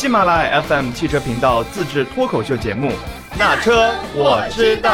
[0.00, 2.88] 喜马拉雅 FM 汽车频道自制脱口秀节目
[3.38, 4.90] 《那车我知道》。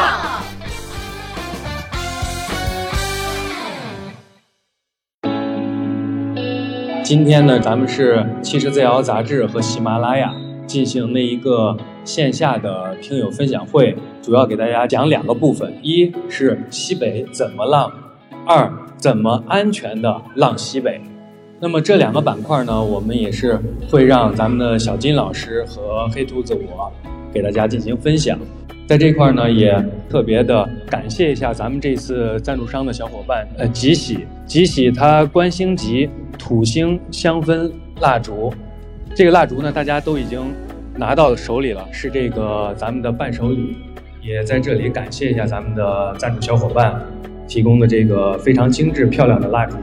[7.01, 10.29] 今天呢，咱们是汽车 ZL 杂志和喜马拉雅
[10.67, 17.89] 进行的一个线下的听友分享会，主要给大家讲两个部分：一是西北怎么浪，
[18.45, 21.01] 二怎么安全的浪西北。
[21.59, 26.91] 那么这两个板块呢，我们也是会让咱们的小金老师和黑兔子我
[27.33, 28.37] 给大家进行分享。
[28.87, 29.75] 在这块呢，也
[30.07, 36.07] 特别的感谢一下咱们这次赞助商的小伙伴，呃，吉喜，吉喜它观星级
[36.37, 38.53] 土星香氛蜡烛，
[39.15, 40.39] 这个蜡烛呢，大家都已经
[40.95, 43.75] 拿到手里了，是这个咱们的伴手礼，
[44.21, 47.01] 也在这里感谢一下咱们的赞助小伙伴
[47.47, 49.77] 提供的这个非常精致漂亮的蜡烛，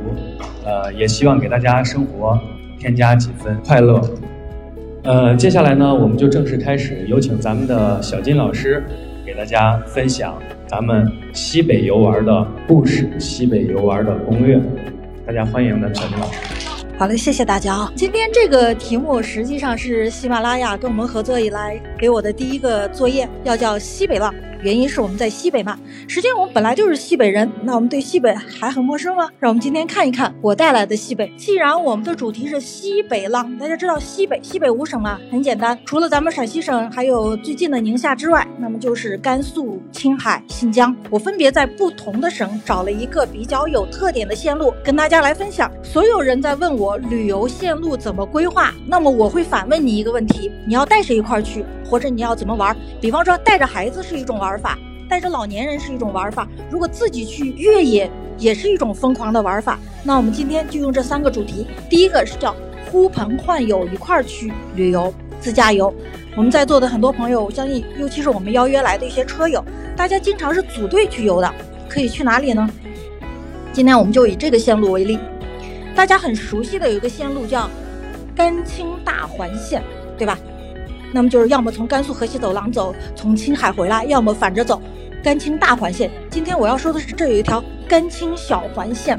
[0.64, 2.38] 呃，也希望给大家生活
[2.78, 4.00] 添加几分快乐。
[5.02, 8.84] 呃，接下来呢，我们就正式开始，有请咱们的小金老师
[9.24, 10.34] 给大家分享
[10.66, 14.60] 咱们西北游玩的故事、西北游玩的攻略。
[15.26, 16.38] 大家欢迎咱们小金老师。
[16.96, 17.92] 好嘞，谢谢大家啊！
[17.96, 24.32] 今天这个题目实际上是喜马拉雅跟我们合作以来给我的第一个作业，要叫西北浪。
[24.64, 29.28] 原因是我们在西北嘛，实际上我们本来就是西北人，那我们对西北还很陌生吗？
[29.38, 31.30] 让我们今天看一看我带来的西北。
[31.36, 40.96] 既然我们的主题是西北浪，大家知道西北西北五省嘛，很简单，除了咱们陕西省还有最近的宁夏之外，那么就是甘肃、青海、新疆。
[41.10, 45.70] 我分别在不同的省找了一个比较有特点的线路，跟大家来分享。
[45.82, 52.76] 所有人在问我旅游线路怎么规划，那么我会反问你一个问题：你要带谁一块儿去，或者你要怎么玩？
[53.00, 54.78] 比方说带着孩子是一种玩法。
[55.06, 59.78] 带着老年人是一种玩法，如果自己去越野也是一种疯狂的玩法。
[60.02, 62.56] 那我们今天就用这三个主题，第一个是叫
[62.90, 65.94] 呼朋唤友一块儿去旅游自驾游。
[66.34, 69.62] 我们在座的很多朋友，我相信尤其是我们邀约来的一些车友，
[69.94, 71.54] 大家经常是组队去游的，
[71.86, 72.68] 可以去哪里呢？
[73.74, 75.18] 今天我们就以这个线路为例，
[75.94, 77.68] 大家很熟悉的有一个线路叫
[78.34, 79.82] 甘青大环线，
[80.16, 80.36] 对吧？
[81.14, 84.82] 那么就是要么从甘肃河西走廊走，从青海回来，要么反着走，
[85.22, 86.10] 甘青大环线。
[86.28, 89.16] 今天我要说的是，这有一条甘青小环线，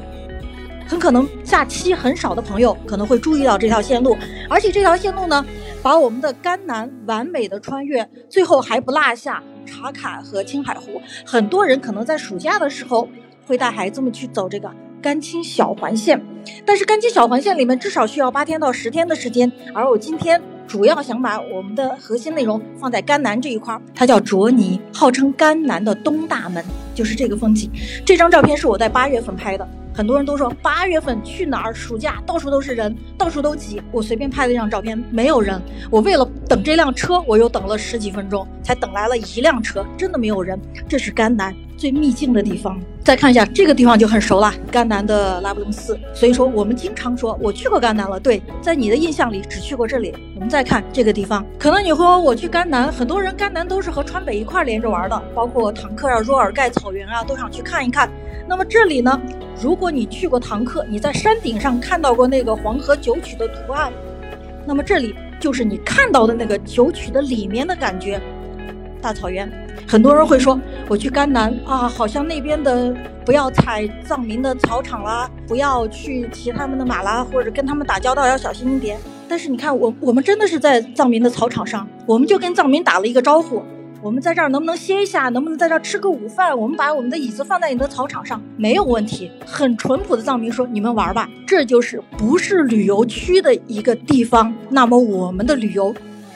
[0.86, 4.18] 很可能假期很少的朋友可能会注意到这条线路，
[4.50, 5.46] 而且这条线路呢，
[5.82, 11.02] 把我们的甘南完美的穿越，最后还不落下茶卡和青海湖。
[11.26, 13.08] 很多人可能在暑假的时候
[13.48, 14.70] 会带孩子们去走这个
[15.02, 16.22] 甘青小环线，
[16.66, 20.42] 但是甘青小环线里面至少需要八天到十天的时间，而我今天。
[20.68, 27.70] 主要想把我们的核心内容放在甘南这一块儿，它叫卓尼，号称甘南的东大门，就是这个风景。
[28.06, 31.74] 这张照片是我在八月份拍的，很多人都说八月份去哪儿？
[31.74, 33.82] 暑假到处都是人，到处都挤。
[33.94, 35.62] 我随便拍了一张照片，没有人。
[35.90, 40.60] 我为了等这辆车，我又等了十几分钟，才等来了一辆车，真的没有人。
[40.90, 41.56] 这是甘南。
[41.78, 46.00] 最秘境的地方，再看一下这个地方就很熟了，甘南的拉卜楞寺。
[46.14, 48.18] 所以说我们经常说我去过甘南了。
[48.18, 50.14] 对，在你的印象里只去过这里。
[50.36, 58.10] 我们再看这个地方，可能你和我去甘南，很多人甘南都是和川北一块连着玩的，包括唐克啊、若尔盖草原啊，都想去看一看。
[58.48, 59.22] 那么这里呢，
[59.62, 63.92] 如果你去过唐克，你在山顶上看到过那个黄河九曲的图案，
[64.66, 68.22] 那么这里就是你看到的那个九曲的里面的感觉，
[69.02, 69.50] 大草原。
[69.88, 72.94] 很多人会说，我去甘南啊，好像那边的
[73.24, 78.98] 不要踩藏民的草场啦，不要去骑他们的马啦，或者跟他们打交道要小心一点。
[79.30, 83.62] 但是你看，我我们真的是在藏民的草场上，我们就跟藏民打了一个招呼，
[84.06, 86.56] 我们在这儿能不能歇一下，能不能在这儿吃个午饭？
[86.56, 89.32] 我们把我们的椅子放在你的草场上，没有问题。
[89.48, 94.54] 很淳朴的藏民说，你们玩吧，这就是不是旅游区的一个地方。
[94.70, 95.92] 那么我们的旅游。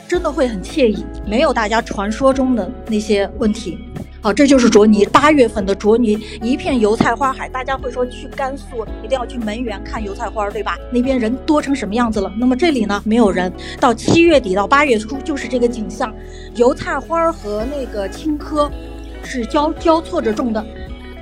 [0.07, 3.77] 真的会很惬意，没有大家传说中的那些问题。
[4.21, 7.47] 好，这就是卓尼，八月份的卓尼，一片油菜花海。
[7.47, 10.77] 大家会说去甘肃一定要去门源看油菜花，对吧？
[10.91, 12.29] 那边人多成什么样子了？
[12.37, 13.51] 那么这里呢，没有人。
[13.79, 16.13] 到七月底到八月初就是这个景象，
[16.55, 18.69] 油菜花和那个青稞
[19.23, 20.65] 是交交错着种的。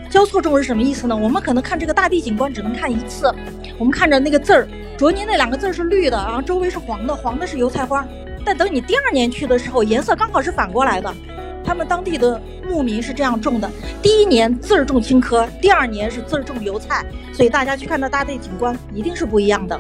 [0.10, 1.16] 交错种是什么意思呢？
[1.16, 3.32] 我们可能看这个大地景观只能看一次，
[3.78, 4.68] 我们看着那个字儿，
[4.98, 8.04] 卓尼那两个字儿是绿的，然后周围是黄的，黄的是油菜花。
[8.44, 11.14] 但等你第二年去的时候，颜色刚好是反过来的。
[11.68, 13.70] 他们当地的牧民是这样种的：
[14.02, 17.06] 第一年字儿种青稞，第二年是字儿种油菜。
[17.34, 19.78] 所以大家去看到大地景观一定是不一样的。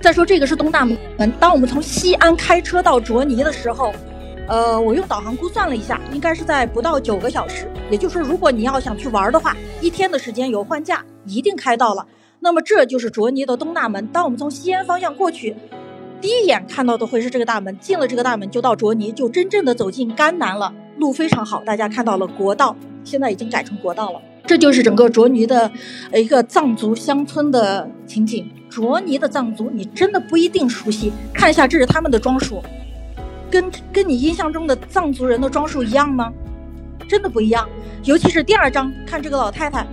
[0.00, 0.96] 再说这个是东大门，
[1.38, 3.92] 当我们从西安开车到卓尼的时候，
[4.48, 7.70] 呃，我用导航估算了一下，应该是在不到九个小时。
[7.90, 12.06] 也就是说，如果你要想去玩的话，一天的时间有换假，一定开到了。
[12.40, 14.06] 那么这就是卓尼的东大门。
[14.06, 15.54] 当我们从西安方向过去。
[16.22, 20.72] 第一眼看到的会是这个大门，进了这个大门就到卓尼，就真正的走进甘南了。
[20.98, 24.22] 路非常好，大家看到了国道，现在已经改成国道了。
[24.46, 25.68] 这就是整个卓尼的
[26.14, 28.48] 一个藏族乡村的情景。
[28.70, 32.62] 卓尼的藏族你真的不一定熟悉，看一下这是他们的装束，
[33.50, 36.32] 跟跟你印象中的藏族人的装束一样吗？
[37.08, 37.68] 真的不一样。
[38.04, 39.84] 尤其是第二张，看这个老太太，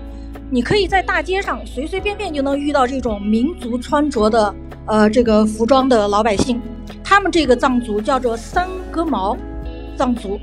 [0.52, 4.54] 你可以在大街上随随便便就能遇到这种民族穿着的
[4.88, 6.60] 呃这个服装的老百姓，
[7.04, 9.38] 他们这个藏族叫做三哥毛
[9.96, 10.40] 藏族。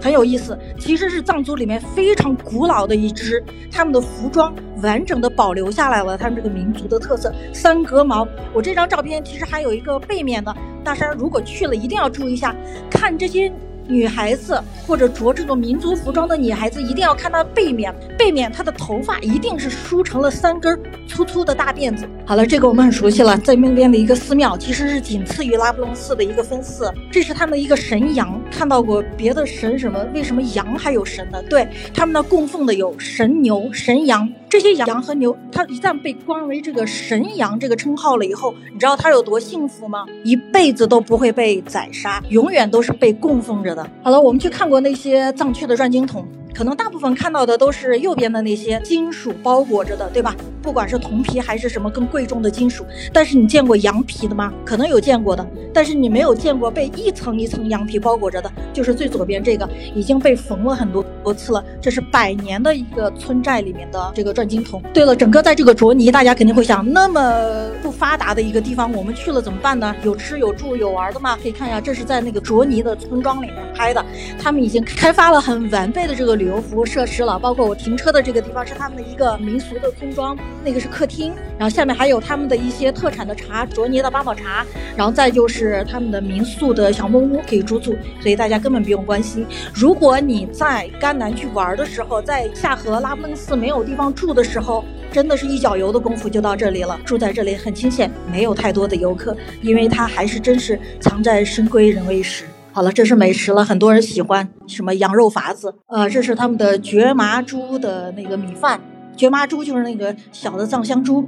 [0.00, 8.26] 很有意思，其实是藏族里面非常古老的一支，他们的服装完整的保留下来了，他们这个民族的特色三格毛。
[8.54, 12.54] 我这张照片其实还有一个背面的，大山如果去了一定要注意一下，
[12.90, 13.52] 看这些。
[13.86, 22.08] 女孩子或者着这种民族服装的女孩子，一定要看她背面，背面她的头发一定是梳成了三根粗粗的大辫子。
[22.24, 28.40] 好了，这个我们很熟悉了，在那边的一个寺庙，其实是仅次于拉卜楞寺的一个分寺，这是他们的一个神羊。
[28.50, 30.04] 看到过别的神什么？
[30.14, 31.42] 为什么羊还有神呢？
[31.48, 34.30] 对他们那供奉的有神牛、神羊。
[34.54, 40.06] 这些羊和牛，它一旦被冠为这个神羊这个称号了以后，你知道它有多幸福吗？
[40.22, 43.84] 一辈子都不会被宰杀，永远都是被供奉着的。
[44.00, 46.24] 好了，我们去看过那些藏区的转经筒。
[46.54, 50.34] 可能大部分看到的都是右边的那些金属包裹着的，对吧？
[50.62, 54.52] 不管是铜皮还是什么更贵重的金属，但是你见过羊皮的吗？
[54.64, 61.62] 可能有见过的，但是你没有见过被一层一层羊皮包裹着的，就是最左边这个已经被缝了很多多次了。
[61.82, 64.80] 这是百年的一个村寨里面的这个转经筒。
[64.94, 69.94] 对了，整个在这个卓尼，大家肯定会想，那么不发达的一个地方，我们去了怎么办呢？
[70.04, 71.36] 有吃有住有玩的吗？
[71.42, 74.02] 可以看一下，这是在那个卓尼的村庄里面拍的，
[74.40, 76.43] 他们已经开发了很完备的这个旅。
[76.44, 84.62] 旅游服务设施了，包括我停车的这个地方是他们的一个民俗的村庄，那个是客厅，然后下面还有他们的一些特产的茶，卓尼的八宝茶，
[84.94, 89.46] 然后再就是他们的民宿的小木屋可以住宿，所以大家根本不用关心。
[89.72, 102.44] 如果你在甘南去玩的时候，在下河拉布楞寺没有地方住的时候，真的是一脚油的功夫就到这里了，住在这里很清闲，没有太多的游客，因为它还是真是藏在深闺人未识。
[102.74, 108.80] 好了，这是美食了，很多人喜欢什么羊肉筏子，呃，这是他们的绝麻猪的那个米饭，
[109.16, 111.24] 绝麻猪就是那个小的藏香猪。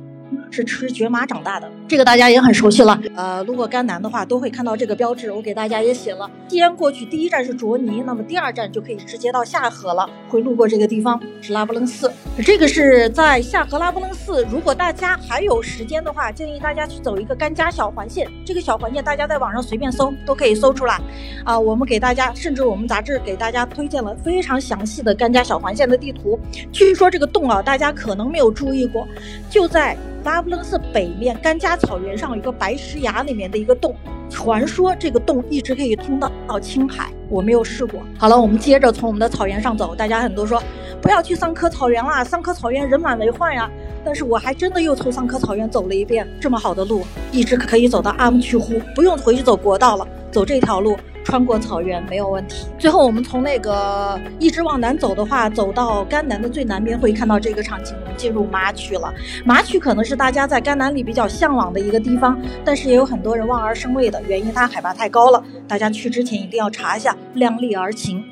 [0.50, 2.98] 是吃蕨麻长大的，这个大家也很熟悉了。
[3.14, 5.30] 呃，路过甘南的话，都会看到这个标志。
[5.30, 10.08] 我给大家也写了，既然过去，第一站是卓尼，那么第二站就可以直接到下河了。
[10.28, 12.10] 会路过这个地方是拉卜楞寺，
[12.44, 14.46] 这个是在下河拉卜楞寺。
[14.50, 18.28] 如果大家还有时间的话，建议大家去走一个甘家小环线。
[18.44, 21.00] 这个小环线大家在网上随便搜都可以搜出来。
[21.44, 26.38] 啊，我们给大家，甚至我们杂志给大家推荐了非常详细的甘家小环线的地图。
[26.72, 29.06] 据说这个洞啊，大家可能没有注意过，
[29.50, 29.96] 就在。
[30.26, 33.94] 拉卜楞寺北面甘家草原上有一个白石崖里面的一个洞，
[34.28, 38.00] 传说这个洞一直可以通到到青海，我没有试过。
[38.18, 39.94] 好了，我们接着从我们的草原上走。
[39.94, 40.60] 大家很多说
[41.00, 43.70] 不要去桑科草原啦，桑科草原人满为患呀。
[44.04, 50.96] 但是我还真的又从桑科草原走了一遍，这么好的路，一直可以走到阿木曲湖，不用回去走国道了，走这条路。
[51.26, 52.68] 穿过草原没有问题。
[52.78, 57.96] 最后，我们从那个一直往南走的话，走到甘南的最南边，会看到这个场景。
[58.00, 59.12] 我们进入马曲了。
[59.44, 65.42] 马曲可能是大家在甘南里比较向往的一个地方，但是也有很多人望而生畏的原因，它海拔太高了。
[65.66, 68.24] 大家去之前一定要查一下，量力而行。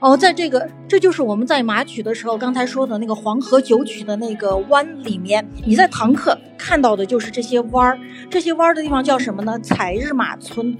[0.00, 7.96] 哦，在这个，这就是我们在马曲的时候刚才说的那个黄河九曲的那个湾里面，你在唐克看到的就是这些弯儿。
[8.28, 9.56] 这些弯儿的地方叫什么呢？
[9.60, 10.76] 采日马村。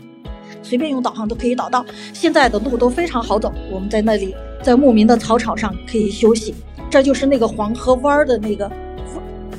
[0.62, 3.52] 随便用导航都可以导到，现在的路都非常好走。
[3.70, 6.54] 我们在那里，在牧民的草场上可以休息。
[6.90, 8.70] 这就是那个黄河湾的那个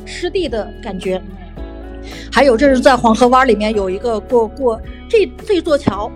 [0.06, 1.22] 湿地的感觉。
[2.32, 4.80] 还有，这是在黄河湾里面有一个过过
[5.10, 6.12] 这这座桥。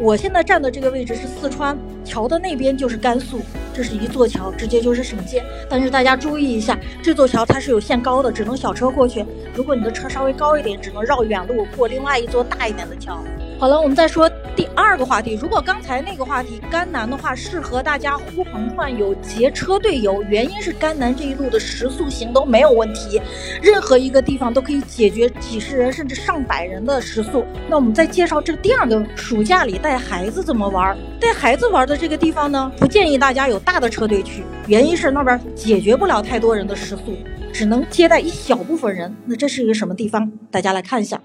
[0.00, 3.40] 我现在站的这个位置是四川桥的那边就是甘肃，
[3.74, 5.42] 这是一座桥，直接就是省界。
[5.68, 9.24] 但是大家注意一下，这座桥它是有限高的，只能小车过去。
[9.54, 13.18] 如果你的车稍微高一点，只能绕远路过另外一座大一点的桥。
[13.60, 15.36] 好了，我们再说第二个话题。
[15.42, 23.20] 如果刚才那个话题甘南的话，适合大家呼朋唤友、结车队游，原因是甘南这一路的食宿行都没有问题，
[23.60, 27.44] 任何一个地方都可以解决几十人甚至上百人的食宿。
[27.68, 30.96] 那我们再介绍这第二个，暑假里带孩子怎么玩？
[31.18, 37.18] 带孩子玩的这个地方呢，不建议大家有大的车队去，原因是那边解决不了太多人的食宿，
[37.52, 39.12] 只能接待一小部分人。
[39.26, 40.30] 那这是一个什么地方？
[40.48, 41.20] 大家来看一下。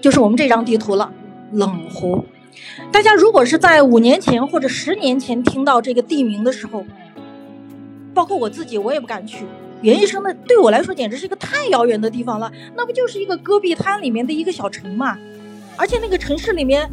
[0.00, 1.12] 就是我们这张地图了，
[1.52, 2.24] 冷湖。
[2.90, 6.84] 大家如果是在五年前或者十年前听到这个地名的时候，
[8.14, 9.44] 包括我自己，我也不敢去。
[9.82, 15.16] 原医生呢，对我来说简直是一个太遥远的地方了，那不就是一个戈壁滩里面的一个小城嘛？
[15.76, 16.90] 而且那个城市里面，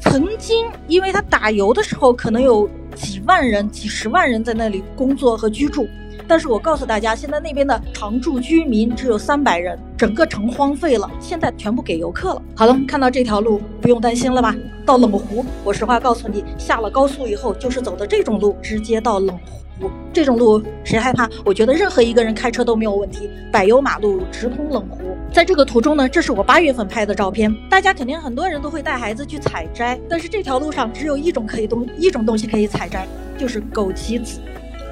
[0.00, 5.86] 曾经因为他打油的时候，可能有几万人、几十万人在那里工作和居住。
[6.32, 12.42] 但是我告诉大家，现在那边的常住居民只有三百人，整个城荒废了，现在全部给游客了。
[12.56, 14.56] 好了，看到这条路不用担心了吧？
[14.86, 19.90] 到冷湖，我实话告诉你，下了高速以后就是走的这种路，直接到冷湖。
[20.10, 21.28] 这种路谁害怕？
[21.44, 23.28] 我觉得任何一个人开车都没有问题。
[23.52, 25.02] 柏油马路直通冷湖。
[25.30, 27.54] 在这个途中呢，这是我八月份拍的照片。
[27.68, 34.40] 大家肯定很多人都会带孩子去采摘，但是这条路上只有一种可以东一种东西可以采摘，就是枸杞子。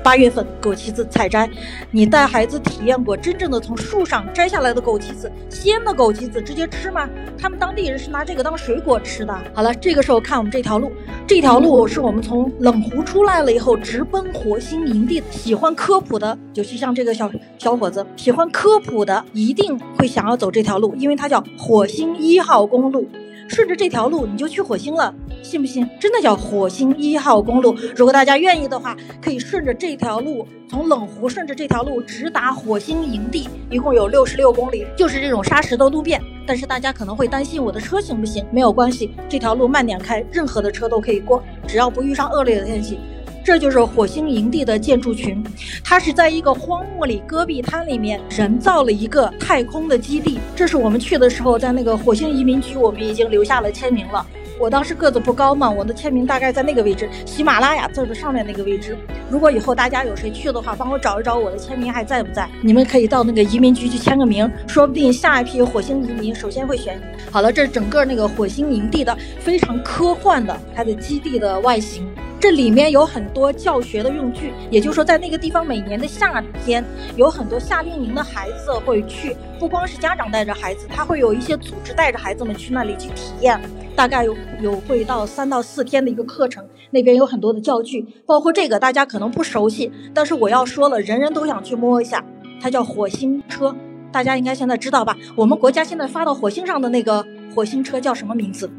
[0.02, 1.48] 八月份枸杞子采摘，
[1.90, 7.08] 你带孩子体验过真正的从树上摘下来的枸杞子，鲜的枸杞子直接吃吗？
[7.38, 9.38] 他们当地人是拿这个当水果吃的。
[9.54, 10.90] 好了，这个时候看我们这条路，
[11.26, 15.22] 这条路是我们从冷湖出来了以后直奔火星营地。
[15.30, 23.06] 喜欢科普的，尤其像这个小小伙子，喜欢科普的一定会想要走这条路，因为它叫火星一号公路。
[23.48, 25.88] 顺着这条路你就去火星了，信不信？
[25.98, 27.76] 真的叫火星一号公路。
[27.94, 36.20] 如果大家愿意的话，可以顺着这条路从冷湖顺着这条路直达火星营地，一共有六十六公里，就是这种沙石的路面。
[36.46, 38.44] 但是大家可能会担心我的车行不行？
[38.50, 42.98] 没有关系，这条路慢点开，任何的车都可以过，只要不遇上恶劣的天气。
[43.42, 45.42] 这就是火星营地的建筑群，
[45.82, 50.38] 它是在一个荒漠里戈壁滩里面人造了一个太空的基地。
[50.54, 54.24] 这是我们去的时候，在那个火星移民局，我们已经留下了签名了。
[54.60, 58.94] 我当时个子不高嘛，我的签名大概在那个位置，喜马拉雅字的上面那个位置。
[59.30, 62.46] 如果以后大家有谁去的话，帮我找一找我的签名还在不在？
[62.60, 67.02] 你们可以到那个移民局去签个名，说不定下一批火星移民首先会选你。
[67.32, 72.06] 好了，这是整个那个火星营地的非常科幻的它的基地的外形。
[72.40, 76.82] 这里面有很多教学的用具，也就是说，在那个地方每年的夏天，
[77.14, 83.60] 有很多夏令营的孩子会去，不光是家长带着孩子，他会有一些组织带着孩子们去那里去体验，
[83.94, 86.66] 大概有有会到三到四天的一个课程。
[86.90, 92.24] 那边有很多的教具，包括这个大家可能不熟悉，但是我要说了，人人都想去摸一下，
[92.58, 93.76] 它叫火星车，
[94.10, 95.14] 大家应该现在知道吧？
[95.36, 97.22] 我们国家现在发到火星上的那个
[97.54, 98.70] 火星车叫什么名字？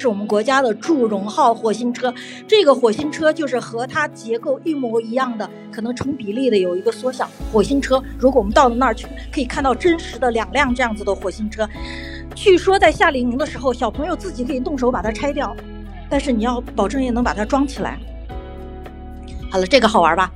[0.00, 2.12] 是我们国家的祝融号火星车，
[2.48, 7.28] 这个火星车就是和它结构一模一样的，可能成比例的有一个缩小。
[7.52, 11.68] 火星车，如果我们到了那儿去，可以看到真实的两辆这样子的火星车。
[12.34, 15.54] 据说在夏令营的时候，小朋友自己可以动手把它拆掉，
[16.08, 17.98] 但是你要保证也能把它装起来。
[19.50, 20.32] 好了，这个好玩吧？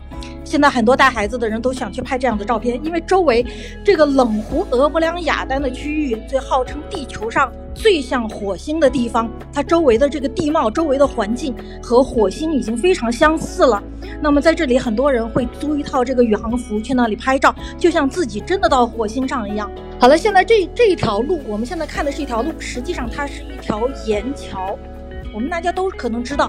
[0.55, 3.45] 现在很多带孩子的人都想去拍这样的照片，因为周围
[3.83, 13.83] 这个冷湖俄伯良雅丹的区域，最号称地球上最像火星的地方，它周围的这个地貌、周围的环境和火星已经非常相似了。
[14.21, 19.69] 那么在这里，很多人会租一套这个宇航服去那里拍照，就像自己真的到火星上一样。
[19.99, 24.79] 好了，现在这这一条路，我们现在看的是一条路，实际上它是一条岩桥。
[25.35, 26.49] 我们大家都可能知道。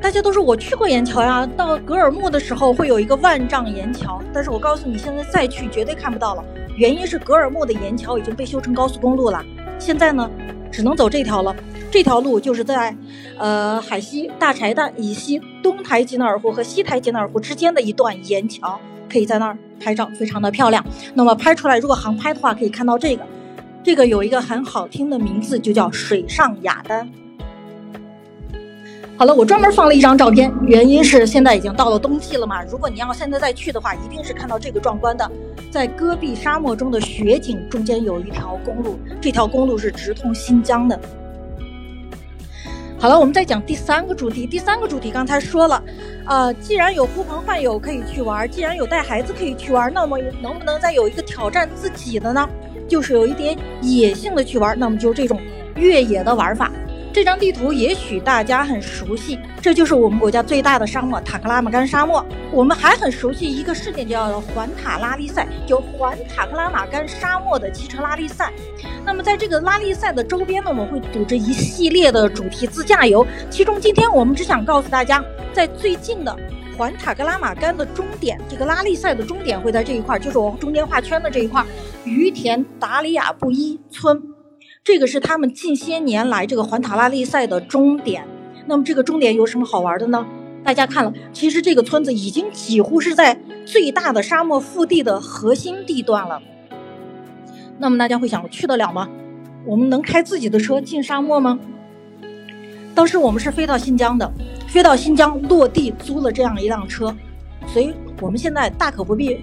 [0.00, 6.44] 大家都说我去过岩桥呀，到格尔木的时候会有一个万丈岩桥，但是我告诉你，现在再去绝对看不到了。
[6.76, 9.44] 原因是格尔木的岩桥已经被修成高速公路了，
[9.78, 10.30] 现在呢，
[10.70, 11.54] 只能走这条了。
[11.90, 12.94] 这条路就是在，
[13.38, 18.78] 呃，海西大柴旦以西东台吉纳尔湖和西台吉纳尔湖之间的一段岩桥，
[19.10, 20.84] 可以在那儿拍照，非常的漂亮。
[21.14, 23.24] 那么拍出来，如果航拍的话，可以看到这个，
[23.82, 27.10] 这个有一个很好听的名字，就叫水上雅丹。
[29.18, 32.62] 好了，我专门放了一张照片，原因是现在已经到了冬季了嘛。
[32.64, 35.30] 如果你要现在再去的话，一定是看到这个壮观的，
[35.70, 41.00] 在戈壁沙漠中的雪景中间有一条公路，这条公路是直通新疆的。
[42.98, 44.46] 好了，我们再讲第三个主题。
[44.46, 45.82] 第三个主题刚才说了，
[46.26, 52.46] 呃，既然有呼朋唤友可以去玩，既然有带孩子可以去玩，那么能不能再有一个挑战自己的呢？
[52.86, 55.40] 就是有一点野性的去玩，那么就这种
[55.74, 56.70] 越野的玩法。
[57.16, 62.22] 这张地图也许大家很熟悉，这就是我们国家最大的沙漠——塔克拉玛干沙漠。
[62.52, 68.52] 我们还很熟悉一个事件，叫环塔拉力赛，就环塔克拉玛干沙漠的汽车拉力赛。
[69.02, 73.26] 那么在这个拉力赛的周边呢，我们会组织一系列的主题自驾游。
[73.48, 76.36] 其中，今天我们只想告诉大家，在最近的
[76.76, 81.64] 环塔克拉玛干的终点，这个拉力赛的终点会在这一块，就是我中间画圈的这一块——
[82.04, 84.22] 于田达里亚布依村。
[84.86, 88.24] 这个是他们近些年来这个环塔拉力赛的终点。
[88.66, 90.24] 那么这个终点有什么好玩的呢？
[90.62, 96.40] 大家看了，其实这个村子已经几乎是在最大的沙漠腹地的核心地段了。
[97.78, 99.08] 那么大家会想，去得了吗？
[99.64, 101.58] 我们能开自己的车进沙漠吗？
[102.94, 104.32] 当时我们是飞到新疆的，
[104.68, 107.12] 飞到新疆落地租了这样一辆车，
[107.66, 109.40] 所以我们现在大可不必。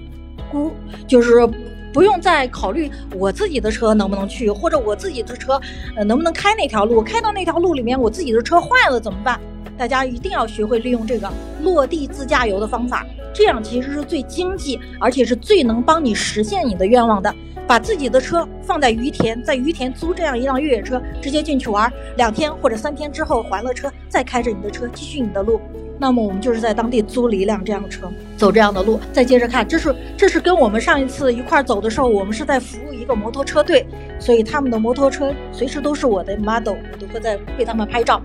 [0.49, 0.71] 估，
[1.05, 1.45] 就是
[1.93, 5.61] 不用再考虑我自己的车能不能去，或者我自己的车
[5.95, 9.39] 呃能不能开那条路，开到那条路里面我自己的车坏了怎么办？
[9.77, 11.31] 大家一定要学会利用这个
[11.61, 17.33] 落地自驾游的方法，这样其实是最经济，而且是最能帮你实现你的愿望的。
[17.65, 25.61] 把自己的车放在于田，在于田租这样一辆越野车，直接进去玩，两天或者三天之后还了车，再开着你的车继续你的路。
[25.99, 28.99] 那么我们就是在当地租了一辆这样的车，走这样的路。
[29.11, 33.85] 再接着看，这是这是跟我们上一次一块走的时候，我们是在服务一个摩托车队，
[34.19, 38.21] 所以他们的摩托车随时都是我的 model，我都会在为他们拍照。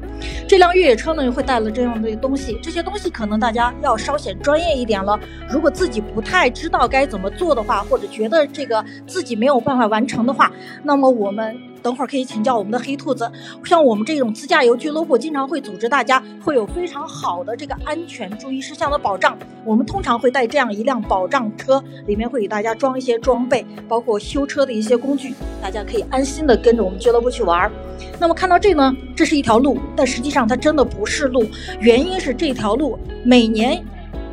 [0.48, 5.18] 这辆越野车呢会带了这样的东西，这些东西可能大家要稍显专业一点了。
[5.50, 10.50] 如果自己不太知道该怎么做的话，或者觉得这个自己没有办法完成的话，
[10.82, 11.67] 那么我们。
[11.82, 13.30] 等会儿可以请教我们的黑兔子。
[13.64, 19.36] 像我们这种自驾游俱乐部，经常会组织大家会有非常好的这个安全注意事项的保障。
[19.64, 27.70] 我们通常会带这样一辆保障车，里面会给大家装一些装备，包括修车的一些工具，大家可以安心的跟着我们俱乐部去玩。
[28.18, 31.44] 那么看到这呢，这是一条路，但实际上它真的不是路，
[31.80, 33.84] 原因是这条路每年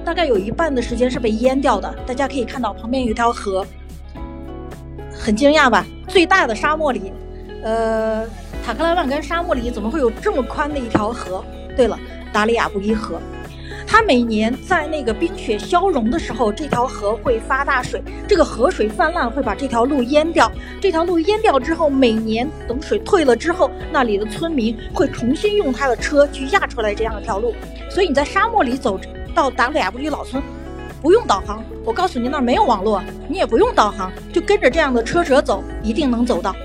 [0.03, 1.93] 大概有一半的时间是被淹掉的。
[2.05, 3.65] 大家可以看到旁边有一条河，
[5.11, 5.85] 很惊讶吧？
[6.07, 7.11] 最大的沙漠里。
[7.65, 8.23] 呃，
[8.63, 11.43] 塔克拉万干沙漠里怎么会有这么宽的一条河？
[11.75, 11.99] 对了，
[12.31, 13.19] 达里亚布依河，
[13.87, 20.51] 它每年在那个冰雪消融的时候，这条河会发大水，这个河水泛滥会把这条路淹掉。
[20.79, 27.51] 这条路淹掉之后，每年等水退了之后，那里的村民会重新用他的车去压出来这样一条路。
[27.89, 28.99] 所以你在沙漠里走
[29.33, 30.41] 到达里亚布依老村，
[31.01, 36.55] 不用导航，我告诉你那儿没有网络，你也不用导航，就跟着这样的车辙走，一定能走到。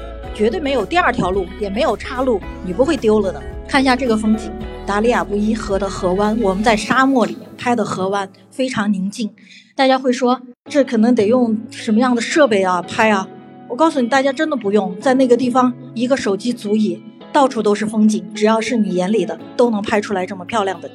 [0.41, 3.43] 绝对没有第二条路，也没有岔路，你不会丢了的。
[3.69, 4.51] 看一下这个风景，
[4.87, 9.29] 达里亚布依河的河湾，我们在沙漠里拍的河湾非常宁静。
[9.77, 13.29] 大家会说，这可能得用什么样的设备啊拍啊？
[13.69, 17.03] 我告诉你，大家真的不用，在那个地方一个手机足矣，
[17.35, 20.91] 到处都是风景，只要是你眼里的，都能拍出来这么漂亮的。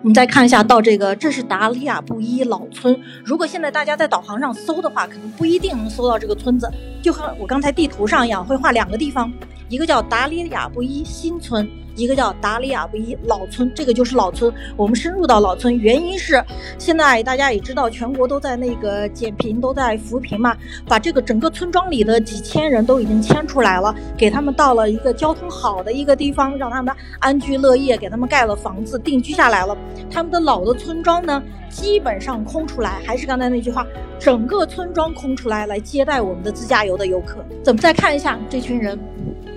[0.00, 2.96] 我们再看一下，到这个，这是达里亚布依老村。
[3.24, 6.70] 如果现在大家在导航上搜的话，可能不一定能搜到这个村子，
[7.02, 9.32] 就和我刚才地图上一样，会画两个地方，
[9.68, 11.68] 一个叫达里亚布依新村。
[11.98, 14.52] 一个叫达里亚布依老村，这个就是老村。
[14.76, 16.42] 我们深入到老村，原因是
[16.78, 20.56] 现在大家也知道，全国都在那个减贫，都在扶贫嘛，
[20.86, 29.76] 把这个整个村庄里的几千人都已经迁出来了，给他们到了一个交通好的一个地方，让他们安居乐业，给他们盖了房子，定居下来了。
[30.08, 33.84] 他们的老的村庄呢，基本上空出来，还是刚才那句话，
[34.20, 37.44] 整个村庄空出来来接待我们的自驾游的游客。
[37.64, 38.96] 怎么再看一下这群人？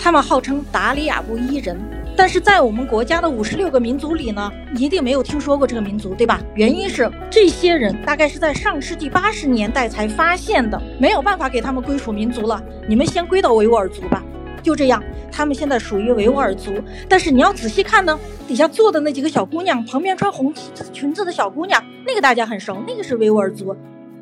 [0.02, 1.80] 他们号称达里亚布依人。
[2.18, 6.42] 但是在我们国家的五十六个民族里呢，一定没有听说过这个民族，对吧？
[6.56, 12.62] 原因是这些人大概是在上世纪八十年代才发现的，没有办法给他们归属民族了。
[12.88, 14.24] 你们先归到维吾尔族吧。
[14.62, 16.74] 就这样，他们现在属于维吾尔族。
[17.08, 20.54] 但是你要仔细看呢，底下坐的那几个小姑娘，旁边穿红
[20.92, 23.76] 裙子的小姑娘，那个大家很熟，那个是维吾尔族。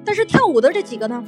[0.05, 1.23] 但是跳舞的这几个呢，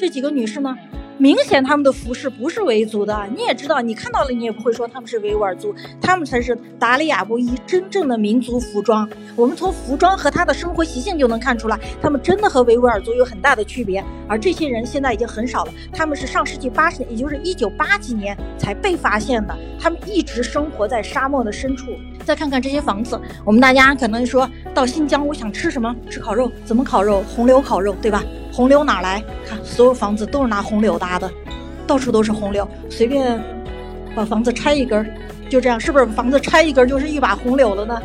[0.00, 0.76] 这几个女士呢？
[1.18, 9.08] 明显他们的服饰不是维族的，你也知道，你看到了，你也不会说他们是维吾尔族，他们才是达里亚布依真正的民族服装。
[9.36, 14.02] 我们从服装和他的生活习性就能看出来，他们真的和维吾尔族有很大的区别。
[14.26, 21.86] 而这些人现在已经很少了，他们是上世纪八十年，也就是一九八几年才被发现的，他们一直生活在沙漠的深处。
[22.24, 25.94] 再看看这些房子，我们大家可能说到新疆，我想吃什么？
[26.10, 26.50] 吃烤肉？
[26.64, 27.22] 怎么烤肉？
[27.34, 28.22] 红柳烤肉，对吧？
[28.52, 29.22] 红柳哪来？
[29.48, 31.30] 看，所有房子都是拿红柳搭的，
[31.86, 33.42] 到处都是红柳，随便
[34.14, 35.04] 把房子拆一根，
[35.48, 38.02] 就这样，是不是房子拆一根就是一把红柳了呢？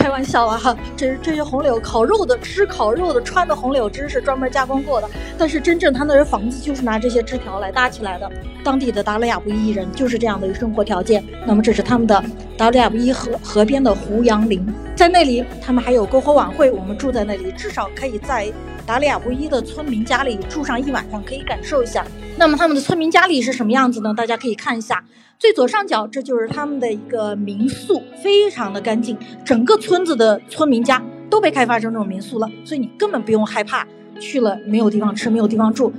[0.00, 8.32] 开玩笑啊哈，这这些红柳烤肉的吃烤肉的穿的红柳枝是专门加工过的，但是真正他那房子就是拿这些枝条来搭起来的。
[8.64, 11.22] 当地的达里亚布依人就是这样的生活条件。
[11.46, 12.24] 那么这是他们的
[12.56, 18.50] 达里亚布依河河边的胡杨林，在那里他们还有篝火晚会，我们住在那里，至少可以在
[18.86, 22.06] 达里亚布依的村民家里住上一晚上，可以感受一下。
[22.38, 24.14] 那么他们的村民家里是什么样子呢？
[24.16, 25.04] 大家可以看一下。
[25.40, 29.16] 最左上角，这就是他们的一个民宿，非常的干净。
[29.42, 33.88] 整个村子的村民家都被开发成这种民宿了，所以你根本不用害怕
[34.20, 35.90] 去了没有地方吃，没有地方住。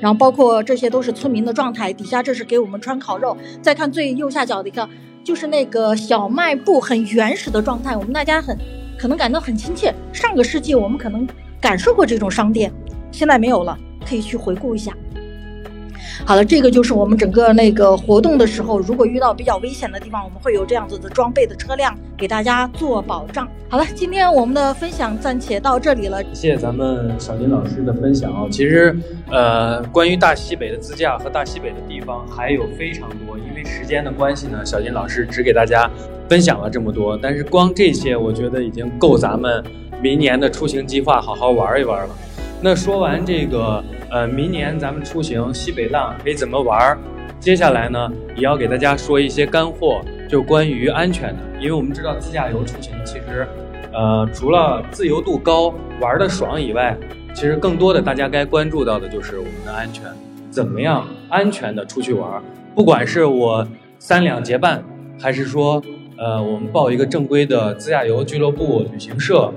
[0.00, 3.36] 然后包括这些都是村民的状态，底下这是给我们穿烤肉。
[3.60, 4.88] 再看最右下角的一个，
[5.24, 8.56] 就是那个小卖部，很原始的状态，我们大家很
[8.96, 9.92] 可能感到很亲切。
[10.12, 11.26] 上个世纪我们可能
[11.60, 12.72] 感受过这种商店，
[13.10, 13.76] 现在没有了，
[14.08, 14.96] 可以去回顾一下。
[16.26, 23.48] 好了，这个就是我们整个那个活动的时候，如果遇到比较危险的地方，我们会有这样子的装备的车辆给大家做保障。
[23.68, 26.22] 好了，今天我们的分享暂且到这里了。
[26.32, 28.46] 谢谢咱们小金老师的分享啊。
[28.50, 28.96] 其实，
[29.30, 35.90] 呃，关于大西北的自驾和大西北的地方还有非常多，因为时间的关系呢，小金老师只给大家
[36.28, 37.18] 分享了这么多。
[37.20, 39.62] 但是光这些，我觉得已经够咱们
[40.00, 42.14] 明年的出行计划好好玩一玩了。
[42.64, 46.96] 那说完这个，呃，明年咱们出行西北浪可以怎么玩？
[47.38, 50.00] 接下来呢，也要给大家说一些干货，
[50.30, 51.42] 就关于安全的。
[51.60, 53.46] 因为我们知道自驾游出行，其实，
[53.92, 56.96] 呃，除了自由度高、玩的爽以外，
[57.34, 60.04] 其实更多的大家该关注到的就是我们的安全，
[60.50, 62.42] 怎么样安全的出去玩？
[62.74, 64.82] 不管是我三两结伴，
[65.20, 65.82] 还是说，
[66.16, 69.52] 呃，我们报一个正规的自驾游俱乐部、旅行社。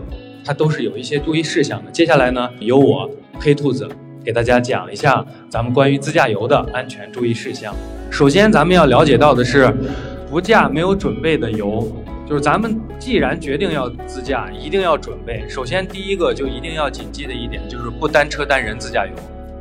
[0.48, 1.92] 它都是有一些注意事项的。
[1.92, 3.86] 接下来呢，由我黑兔子
[4.24, 7.76] 给大家讲一下咱们关于自驾游的安全注意事项。
[8.10, 9.70] 首先，咱们要了解到的是，
[10.30, 11.86] 不驾没有准备的游，
[12.26, 15.44] 就是咱们既然决定要自驾，一定要准备。
[15.50, 19.12] 首先，第一个就一定要谨记的一点就是不单车单人自驾游，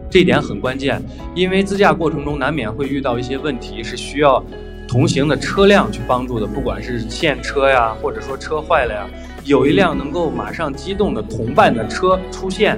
[0.09, 1.03] 这点很关键，
[1.35, 4.40] 因为自驾过程中难免会遇到一些问题，是需要
[4.87, 9.05] 同行的车辆去帮助的，不管是现车呀，或者说车坏了呀。
[9.47, 12.77] 有一辆能够马上机动的同伴的车出现，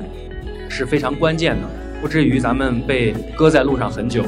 [0.68, 1.66] 是非常关键的，
[1.98, 4.22] 不至于咱们被搁在路上很久。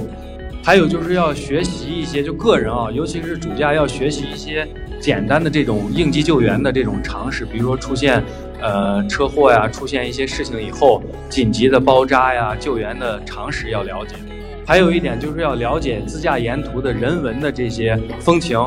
[0.65, 4.67] 还有就是要学习一些，就个人啊，尤其是主驾要学习一些
[4.99, 8.25] 简单的这种应急救援的这种常识，比如说出现
[8.63, 14.15] 呃车祸呀，出现一些事情以后紧急的包扎呀、救援的常识要了解。
[14.67, 18.59] 还有一点就是要了解自驾沿途的人文的这些风情。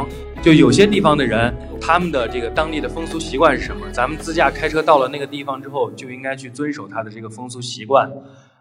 [0.43, 3.89] 就有些地方的人，他们的这个当地的风俗习惯是什么？
[3.93, 8.11] 咱们自驾开车到了那个地方之后，就应该去遵守他的这个风俗习惯。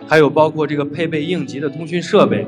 [0.07, 2.47] 还有包括这个配备应急的通讯设备，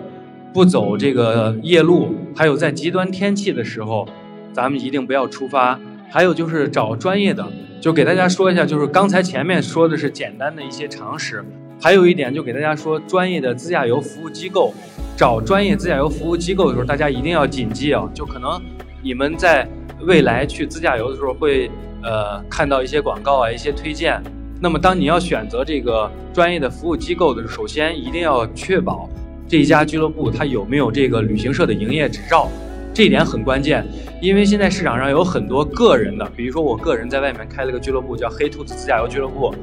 [0.52, 2.14] 不走这个夜路。
[2.36, 4.08] 还有在极端天气的时候，
[4.52, 5.80] 咱们一定不要出发。
[6.08, 7.44] 还有就是找专业的，
[7.80, 11.44] 就给大家说一下，就是刚才前面说的是简单的一些常识。
[11.80, 14.72] 还有一点就给大家说，专业的自驾游服务机构，
[15.16, 18.62] 找专业自驾游服务机构的时候，大家一定要谨记啊，就可能。
[19.04, 19.68] 你们在
[20.06, 21.70] 未来去自驾游的时候，会
[22.02, 24.18] 呃看到一些广告啊，一些推荐。
[24.62, 29.06] 那么，当你要选择这个专业的服务机构的时候，首先一定要确保
[29.46, 32.48] 这一家俱乐部它有没有这个旅行社的营业执照，
[32.94, 33.86] 这一点很关键。
[34.22, 39.54] 因为现在市场上有很多个人的，比如说我个人在外面开了个俱乐部，叫黑兔子自驾游俱乐部，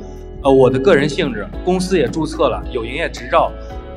[0.44, 3.52] 呃，我的个人性质，公司也注册了，有营业执照。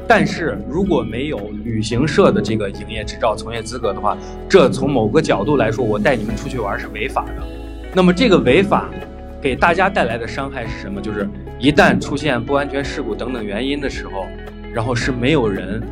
[0.06, 4.16] 但是如果没有旅行社的这个营业执照、从业资格的话，
[4.48, 7.42] 这从某个角度来说，我带你们出去玩是违法的。
[7.94, 8.90] 那么这个违法
[9.40, 11.00] 给大家带来的伤害是什么？
[11.00, 14.26] 就是一旦出现不安全事故等等原因的时候，
[14.72, 15.82] 然后是没有人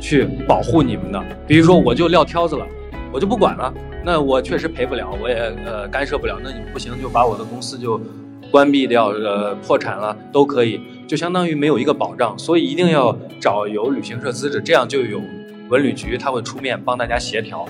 [0.00, 1.22] 去保护你们的。
[1.46, 2.66] 比如说我就撂挑子了，
[3.12, 6.38] 我就不管了，那我确实赔不了，我也呃干涉不了。
[6.42, 8.00] 那你不行，就把我的公司就。
[8.50, 15.20] 关闭掉，呃，破产了都可以，就相当于没有一个保障，所以一定要找有旅行社资质，这样就有
[15.68, 17.66] 文旅局他会出面帮大家协调。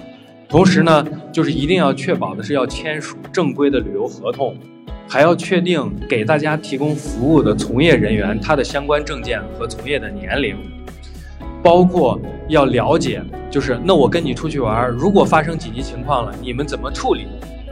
[0.48, 4.56] 同时呢，就是一定要确保的是要签署正规的旅游合同，
[5.06, 10.56] 还要确定给大家提供服务的从业人员他的相关证件和从业的年龄，
[11.62, 17.26] 包括要了解，就是那我跟你出去玩，如果发生紧急情况了，你们怎么处理？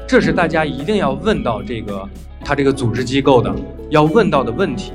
[0.07, 2.09] 这是大家一定要问到这个。
[2.49, 3.55] 他这个组织机构的
[3.91, 4.95] 要问到的问题，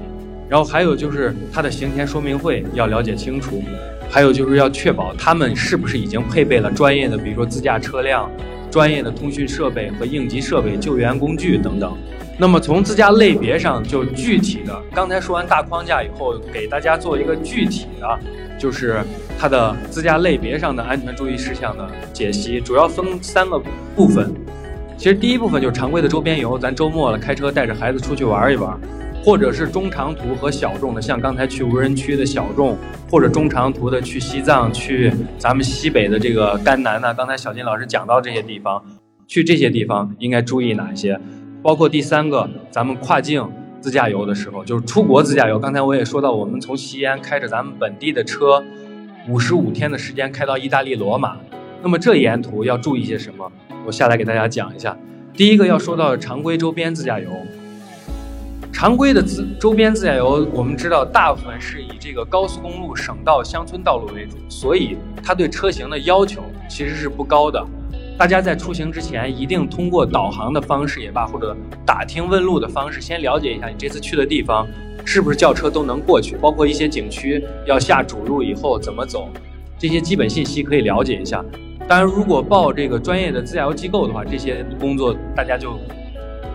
[0.49, 3.63] 然后还有就是他的行前说明会要了解清楚，
[4.09, 8.27] 还有就是要确保他们是不是已经配备了专业的，比如说自驾车辆、
[8.71, 11.95] 专业的通讯设备和应急设备、救援工具等等。
[12.39, 18.19] 那么从自驾类别上就具体的，刚才说完大框架以后，给大家做一个具体的，
[18.57, 18.99] 就是
[19.39, 23.61] 它的自驾类别上的安全注意事项的解析，主要分三个
[23.95, 24.33] 部分。
[25.03, 28.79] 其实第一部分就是常规的周边游，咱周末了开车带着孩子出去玩一玩，
[29.21, 32.77] 或者是中长途和小众的，像刚才去无人区的小众，
[33.11, 37.13] 或者中长途的去西藏、去咱们西北的这个甘南呐。
[37.13, 38.81] 刚才小金老师讲到这些地方，
[39.27, 41.19] 去这些地方应该注意哪些？
[41.61, 43.45] 包括第三个，咱们跨境
[43.81, 45.59] 自驾游的时候，就是出国自驾游。
[45.59, 48.63] 刚才我也说到，我们从西安开着咱们本地的车，
[49.27, 51.35] 五十五天的时间开到意大利罗马，
[51.81, 53.51] 那么这沿途要注意些什么？
[53.85, 54.97] 我下来给大家讲一下，
[55.33, 57.29] 第一个要说到常规周边自驾游。
[58.71, 67.63] 常规的自周边自驾游，我们知道大部分是以这个高速公路、省道、乡村道路为主，所以它对车型的要求其实是不高的。
[68.17, 74.67] 大家在出行之前，一定通过导航的方式也罢，或者打听问路的方式，先了解一下你这次去的地方
[75.05, 79.29] 是不是轿车都能过去，包括一些景区要下主路以后怎么走。
[79.77, 81.43] 这些基本信息可以了解一下。
[81.87, 85.77] 当然，如果报这个专业的自驾游机构的话，这些工作大家就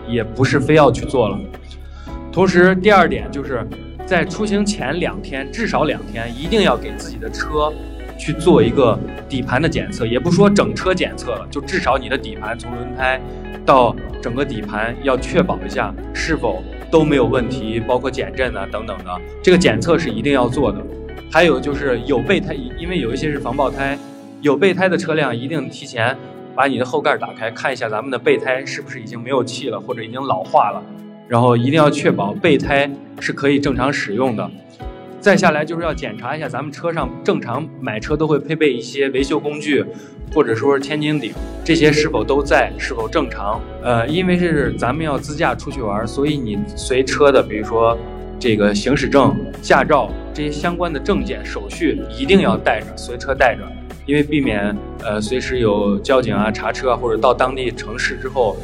[0.07, 1.39] 也不是非要去做了。
[2.31, 3.65] 同时，第二点就是
[4.05, 7.71] 在出行前两天，至少两天，一定要给自己的车
[8.17, 13.21] 去做一个底盘的检测，也不说整车检测了，就至少你的底盘从轮胎
[13.65, 19.05] 到整个底盘要确保一下是否都没有问题，包括减震啊等等的，
[19.43, 20.83] 这个检测是一定要做的。
[21.31, 23.97] 还有就是有备胎，因为有一些是防爆胎，
[24.41, 26.17] 有备胎的车辆一定提前
[26.55, 30.81] 把你的后盖打开，看一下咱们的备胎是不是已经没有气了，或者已经老化了。
[31.27, 34.49] 然后一定要确保备胎是可以正常使用的，
[35.19, 39.85] 再下来就是要检查一下咱们车上正常买车都会配备一些维修工具，
[40.33, 41.31] 或者说是千斤顶，
[41.63, 43.61] 这些是否都在，是否正常？
[43.83, 47.95] 呃，因为是咱们要自驾出去玩，所以你随车的，比如说
[48.39, 53.61] 这个行驶证、驾照这些相关的证件、手续一定要带着，随车带着，
[54.09, 58.57] 因为避免呃随时有交警啊查车，或者到当地城市之后，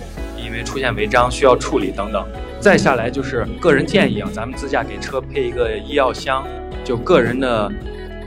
[0.43, 2.25] 因为出现违章需要处理等等。
[2.59, 6.43] 再下来就是个人建议啊，咱们自驾给车配一个医药箱，
[6.83, 7.71] 就个人的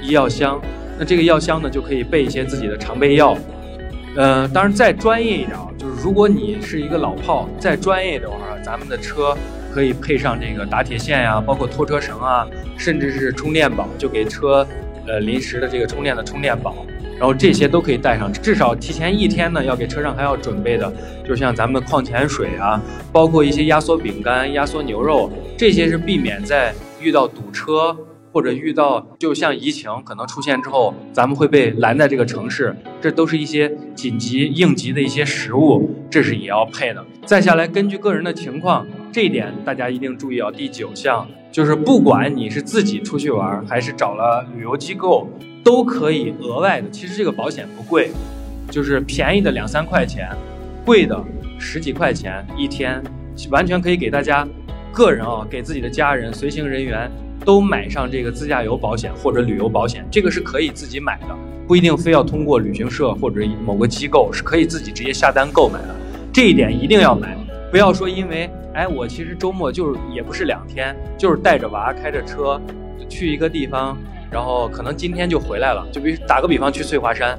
[0.00, 0.60] 医药箱。
[0.96, 3.36] 那这个药箱呢，就可以备一些自己的常备药。
[4.16, 9.36] 呃，当然再专业一点啊，就是如果你是一个老炮，再专业的话，咱们的车
[9.74, 14.64] 可以配上这个打铁线呀，包括拖车绳啊，甚至是充电宝，就给车
[15.08, 16.86] 呃临时的这个充电的充电宝。
[17.18, 20.92] 然后这些都可以带上，至少提前一天呢，要给车上还要准备的，
[21.26, 27.96] 就像咱们矿泉水啊，包括一些压缩饼干、压缩牛肉，这些是避免在遇到堵车
[28.32, 37.04] 或者遇到就像疫情可能出现之后，咱们会被拦在这个城市，这都是一些紧急应急的一些食物，这是也要配的。
[37.24, 40.50] 再下来，根据个人的情况，这一点大家一定注意啊。
[40.50, 45.28] 第九项就是不管你是自己出去玩，还是找了旅游机构。
[45.64, 48.10] 都可以额外的，其实这个保险不贵，
[48.70, 50.30] 就是便宜的两三块钱，
[50.82, 51.22] 贵的
[51.58, 53.02] 十几块钱一天，
[53.50, 54.48] 完全可以给大家
[54.92, 57.10] 个人啊，给自己的家人、随行人员
[57.44, 61.28] 都买上这个自驾游保险或者旅游保险，这个是可以自己买的，
[61.66, 65.94] 不一定非要通过旅行社或者某个机构，是可以自己直接下单购买的，
[66.32, 67.36] 这一点一定要买，
[67.70, 72.60] 不要说因为哎我其实周末就是也不是两天，就是带着娃开着车
[73.08, 73.96] 去一个地方。
[74.30, 77.38] 然后可能今天就回来了，就比如打个比方去翠华山，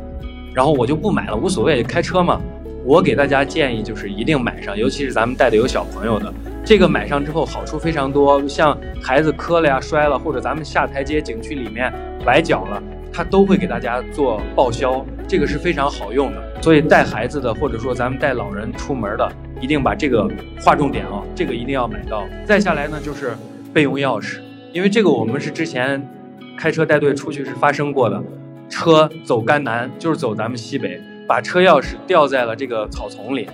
[0.56, 2.42] 然后我就不买了，无所谓，开车嘛。
[2.86, 11.94] 我给大家建议就是一定买上，尤其是咱们带的有小朋友的，这个买上之后好处非常多，像孩子磕了呀、摔了，或者咱们下台阶景区里面
[12.26, 16.62] 崴脚了，他都会给大家做报销，这个是非常好用的。
[16.62, 20.30] 所以带孩子的或者说咱们带老人出门的，一定把这个
[20.62, 22.26] 划重点啊，这个一定要买到。
[22.46, 23.34] 再下来呢就是
[23.74, 24.40] 备用钥匙，
[24.74, 26.08] 因为这个我们是之前。
[26.58, 28.22] 开车带队出去是发生过的，
[28.68, 33.48] 车走甘南就是走咱们西北，把车钥匙掉在了这个草丛里，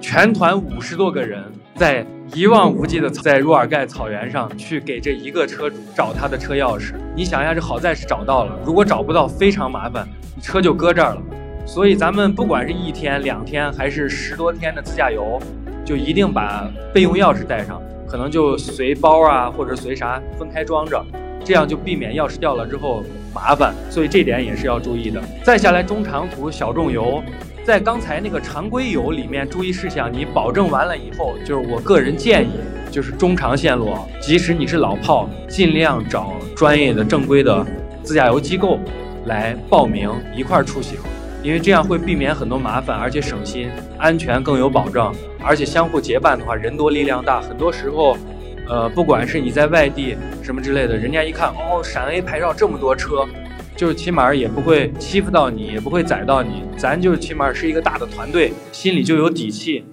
[0.00, 1.42] 全团五十多个人
[1.74, 6.94] 在一望无际的在若尔盖草原上去给这一个车主找他的车钥匙。
[7.16, 10.06] 你想一下，这好在是找到了，如果找不到非常麻烦，
[10.40, 11.22] 车就搁这儿了。
[11.66, 15.40] 所以咱们不管是一天、两天还是十多天的自驾游，
[15.84, 21.04] 就一定把备用钥匙带上，可能就随包啊或者随啥分开装着。
[21.46, 25.22] 这样就避免钥匙掉了之后麻烦，所以这点也是要注意的。
[25.44, 27.22] 再下来中长途小众游，
[27.64, 32.50] 在刚才那个常规游里面注意事项，你保证完了以后，就是我个人建议，
[32.90, 37.64] 就是中长线路，即使你是老炮，尽量找专业的正规的
[38.02, 38.80] 自驾游机构
[39.26, 40.98] 来报名一块出行，
[41.44, 45.14] 因为这样会避免很多麻烦，而且省心，安全更有保障。
[45.44, 48.16] 而且相互结伴的话，人多力量大，很多时候。
[48.68, 53.24] 呃，不管是你在外地什么之类的，人家一看哦，陕 A 牌照这么多车，
[53.76, 56.64] 就是起码也不会欺负到你，也不会宰到你。
[56.76, 59.84] 咱就起码是一个大的团队，心里就有底气。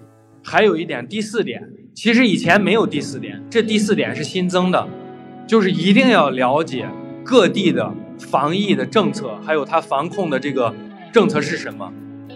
[0.43, 1.61] 还有一点，第四点，
[1.93, 4.87] 其实以前没有第四点，这第四点是新增的，
[5.45, 6.87] 就是一定要了解
[7.23, 10.73] 各地的防疫的政策，还有它防控的这个
[11.13, 11.93] 政策是什么，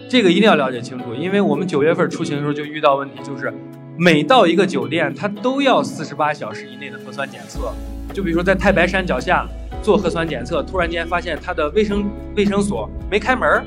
[0.08, 1.12] 这个一定要了解清楚。
[1.14, 3.52] 因为我们九月份出行的时候就遇到问题，就是。
[4.00, 7.72] 每到一个酒店，它都要四十八小时以内的核酸检测。
[8.14, 9.44] 就比如说在太白山脚下
[9.82, 13.64] 做核酸检测，突然间发现他的卫生卫生所没开门儿，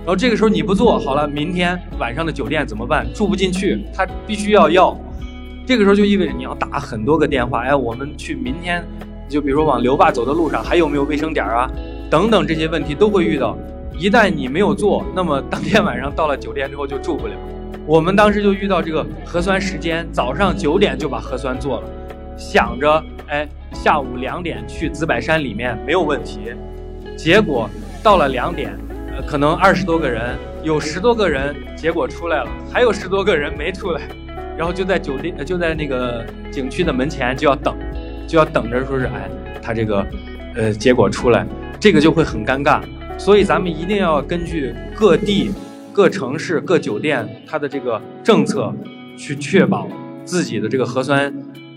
[0.00, 3.06] 然后这个时候你不做好了，明天晚上的酒店怎么办？
[3.14, 4.98] 住不进去，他必须要要。
[5.64, 8.84] 这个时候就意味着你要打很多个电话，哎，我们去明天，
[9.28, 11.70] 就比如说往刘坝走的路上还有没有卫生点啊？
[12.10, 13.56] 等等这些问题都会遇到。
[13.96, 17.34] 一旦你没有做，那么当天晚上到了酒店之后就住不了。
[17.86, 21.88] 我们当时就遇到这个核酸时间，早上九点就把核酸做了，
[22.36, 26.52] 想着哎下午两点去紫柏山里面没有问题，
[27.16, 27.68] 结果
[28.02, 28.78] 到了两点，
[29.16, 34.02] 呃，可能二十多个人，有十多个人结果出来了，还有十多个人没出来，
[34.56, 37.76] 然后就在酒店就在那个景区的门前就要等，
[38.28, 39.28] 就要等着说是哎
[39.60, 40.06] 他这个
[40.54, 41.46] 呃结果出来，
[41.80, 42.80] 这个就会很尴尬。
[43.18, 45.52] 所以咱们一定要根据各地、
[45.92, 48.72] 各城市、各酒店它的这个政策，
[49.16, 49.86] 去确保
[50.24, 51.32] 自己的这个核酸，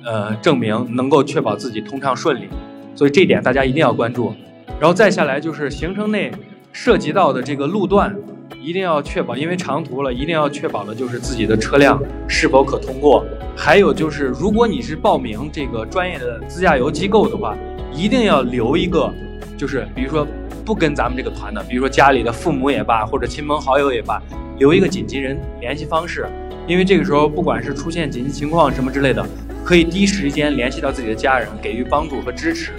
[0.05, 2.47] 呃，证明能够确保自己通畅顺利。
[2.95, 4.33] 所以这点大家一定要关注。
[4.79, 6.31] 然后再下来就是行程内
[6.71, 8.15] 涉及到的这个路段，
[8.61, 13.25] 一定要确保，因为长途了，一定要确保的就是自己的车辆是否可通过。
[13.55, 17.55] 还有就是，如果你是报名这个专业的自驾游机构的话，
[17.93, 19.13] 一定要留一个，
[19.57, 20.25] 就是比如说。
[20.65, 24.19] 不跟咱们这个团的，比如说家里的父母也罢，或者亲朋好友也罢，
[24.57, 26.27] 留一个紧急人联系方式，
[26.67, 29.23] 因为这个时候不管是出现紧急情况什么之类的，
[29.63, 32.71] 可以第一时间联系到自己的家人，给予帮助和支持，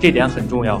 [0.00, 0.80] 这点很重要。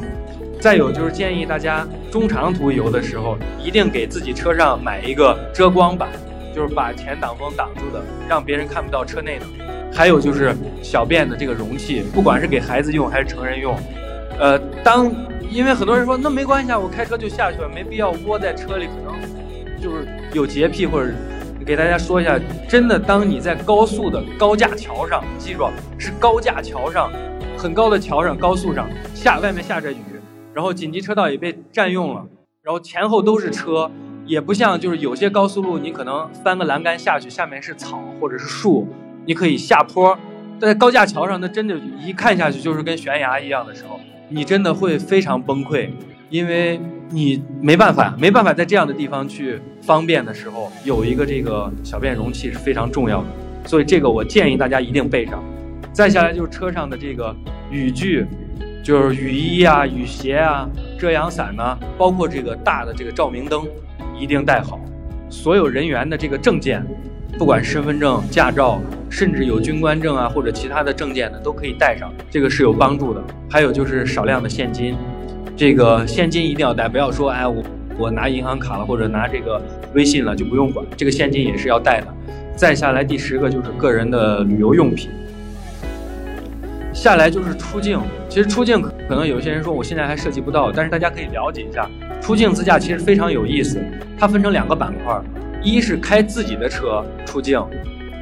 [0.58, 6.08] 再有就是建议大家中长途游的时候，一定给自己车上买一个遮光板，
[6.54, 9.44] 就是把前挡风挡住的，让别人看不到车内的。
[9.92, 13.78] 还有就是小便的这个容器，不管是给孩子用还是成人用，
[14.38, 15.12] 呃，当。
[15.50, 21.12] 因为很多人说那没关系啊，我开车就下去了，没必要窝在车里，可能就是有洁癖或者
[21.64, 22.36] 给大家说一下，
[22.68, 25.64] 真的，当你在高速的高架桥上，记住
[25.96, 27.08] 是高架桥上，
[27.56, 29.98] 很高的桥上，高速上下外面下着雨，
[30.52, 32.26] 然后紧急车道也被占用了，
[32.60, 33.88] 然后前后都是车，
[34.26, 38.88] 也不像就是有些高速路你可能翻个栏杆下去，下面是草或者是树，
[39.24, 40.18] 你可以下坡，
[40.58, 44.00] 在高架桥上那真的，一看下去就是跟悬崖一样的时候。
[44.28, 45.88] 你真的会非常崩溃，
[46.30, 53.26] 因为你没办法，没办法在这样的地方去方便的时候，有一个这个小便容器是非常重要的，
[53.66, 55.42] 所以这个我建议大家一定备上。
[55.92, 57.34] 再下来就是车上的这个
[57.70, 58.26] 雨具，
[58.82, 63.64] 就是雨衣啊、雨鞋啊、遮阳伞呢，包括这个大的这个照明灯，
[64.18, 64.80] 一定带好。
[65.30, 66.84] 所有人员的这个证件。
[67.36, 73.20] 不管身份证、驾照，甚至有军官证啊，或者其他的证件的，都可以带上，这个是有帮助的。
[73.50, 74.96] 还有就是少量的现金，
[75.56, 77.62] 这个现金一定要带，不要说哎我
[77.98, 79.60] 我拿银行卡了或者拿这个
[79.94, 82.06] 微信了就不用管，这个现金也是要带的。
[82.56, 85.10] 再下来第十个就是个人的旅游用品，
[86.92, 88.00] 下来就是出境。
[88.28, 93.84] 其实出境可能有些人说我现在还涉及不到，但是大家可以了解一下，出境自驾其实非常有意思，
[94.16, 95.20] 它分成两个板块。
[95.64, 97.58] 一是开自己的车出境，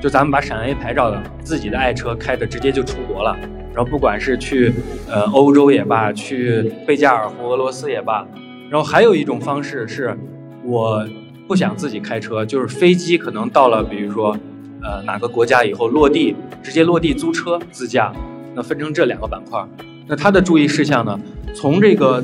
[0.00, 3.36] 就咱们把陕 A 牌照的自己的爱车开的直接就出国了。
[3.74, 4.72] 然后不管是去
[5.10, 8.24] 呃欧洲也罢，去贝加尔湖、俄罗斯也罢。
[8.70, 10.16] 然后还有一种方式是，
[10.64, 11.04] 我
[11.48, 14.36] 不想自己开车，就是飞机可能到了，比如说
[14.80, 18.12] 呃哪个国家以后落地，直接落地租车自驾。
[18.54, 19.60] 那分成这两个板块。
[20.06, 21.18] 那它的注意事项呢，
[21.54, 22.22] 从这个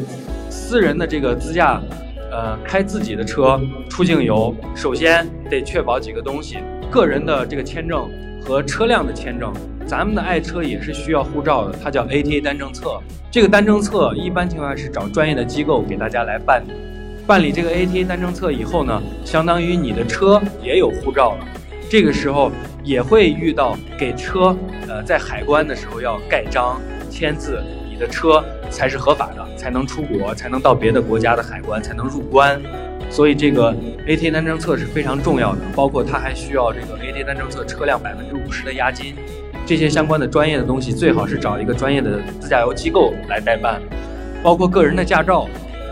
[0.48, 1.82] 私人的这个自驾。
[2.30, 6.58] 呃，开自己的车出境游，首先得确保几个东西：
[6.90, 8.08] 个人的这个签证
[8.42, 9.52] 和车辆的签证。
[9.86, 13.00] 咱们的爱车也是需要护照的，它叫 ATA 单证册。
[13.30, 16.72] 这个单证册一般情况下是找专业的机构给大家来办理。
[17.26, 21.46] 办理这个 ATA 单证册以后呢，相当于你的车也有护照了。
[21.88, 22.52] 这个时候
[22.84, 24.54] 也会遇到给车，
[24.86, 26.78] 呃，在海关的时候要盖章
[27.10, 27.62] 签字。
[27.90, 32.58] 你的车才是合法的，才能出国，才能到别的国家的海关，才能入关。
[33.10, 33.74] 所以这个
[34.06, 39.14] AT 单证册是非常重要的，包括它还需要这个 AT 单证册车辆百分之五十的押金，
[39.66, 43.80] 这些相关的专业的东西最好是找一个专业的自驾游机构来代办。
[44.42, 45.48] 包括个人的驾照，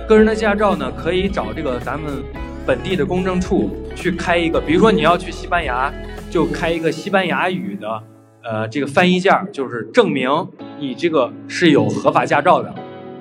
[0.07, 2.23] 个人的驾照呢可以找这个咱们
[2.65, 5.93] 本地的公证处去开一个，比如说你要去西班牙，
[6.31, 8.03] 就开一个西班牙语的。
[8.49, 10.31] 呃，这个翻译件就是证明
[10.79, 12.73] 你这个是有合法驾照的，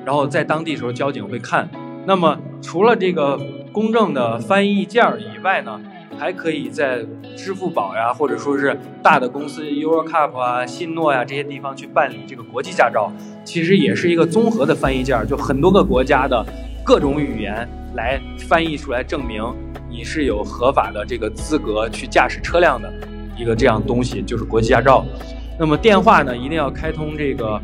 [0.06, 1.68] 然后在当地时候交警会看。
[2.06, 3.39] 那么除了这个
[3.72, 5.82] 公证的翻译件儿以外呢，
[6.18, 7.04] 还可以在
[7.36, 13.12] 支付宝呀，或者说是大的公司 Eurocup 啊、信诺呀这些地方去办理这个国际驾照，
[13.44, 16.46] 其实也是一个综合的翻译件儿，就很多个国家的
[16.84, 19.44] 各种语言来翻译出来，证明
[19.89, 22.94] 你是有合法的这个资格去驾驶车辆的。
[23.38, 25.03] 一个这样东西就是国际驾照，
[25.60, 27.60] 那么电话呢一定要开通这个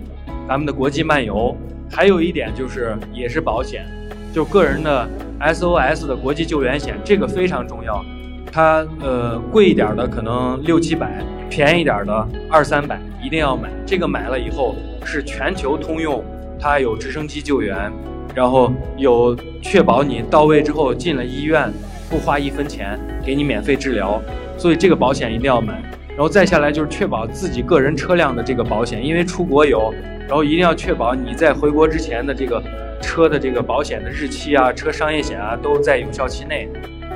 [0.45, 1.55] 咱们的国际漫游，
[1.91, 3.85] 还有一点就是也是保险，
[4.33, 5.07] 就个人的
[5.41, 8.03] SOS 的国际救援险，这个非常重要。
[8.51, 13.69] 它呃贵一点的可能六七百，便宜点的二三百，一定要买。
[13.85, 14.75] 这个买了以后
[15.05, 16.23] 是全球通用，
[16.59, 17.91] 它有直升机救援，
[18.33, 21.71] 然后有确保你到位之后进了医院
[22.09, 24.21] 不花一分钱，给你免费治疗。
[24.57, 25.81] 所以这个保险一定要买，
[26.11, 29.93] 然后再下来就是确保自己个人车辆的这个保险，因为出国游，
[30.27, 32.61] 然后一定要确保你在回国之前的这个
[33.01, 36.69] 车的这个保险的日期啊，车商业险啊都在有效期内。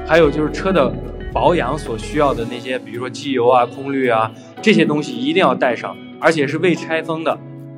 [0.07, 0.91] 还有就是车的
[1.33, 4.31] 保养所需要的那些，比如说机油啊、空滤啊
[4.61, 7.37] 这些东西一定要带上，而且是未拆封的。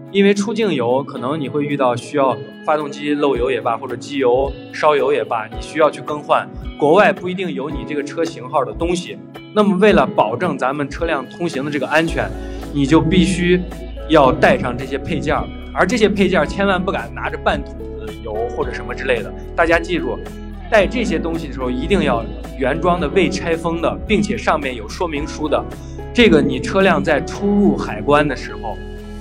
[0.09, 2.35] 因为出境游可能你会遇到需要
[2.65, 6.47] 发动机漏油也罢，或者机油烧油也罢，你需要去更换。
[6.79, 9.17] 国外不一定有你这个车型号的东西。
[9.53, 12.29] 那么为了保证咱们车辆通行的这个安全，
[12.73, 13.61] 你就必须
[14.07, 15.43] 要带上这些配件儿。
[15.73, 19.31] 而这些配件儿千万不敢拿着半桶子油或者什么之类的。
[19.57, 20.17] 大家记住，
[20.71, 22.23] 带这些东西的时候一定要
[22.57, 25.63] 原装的、未拆封的，并且上面有说明书的。
[26.13, 28.77] 这个你车辆在出入海关的时候。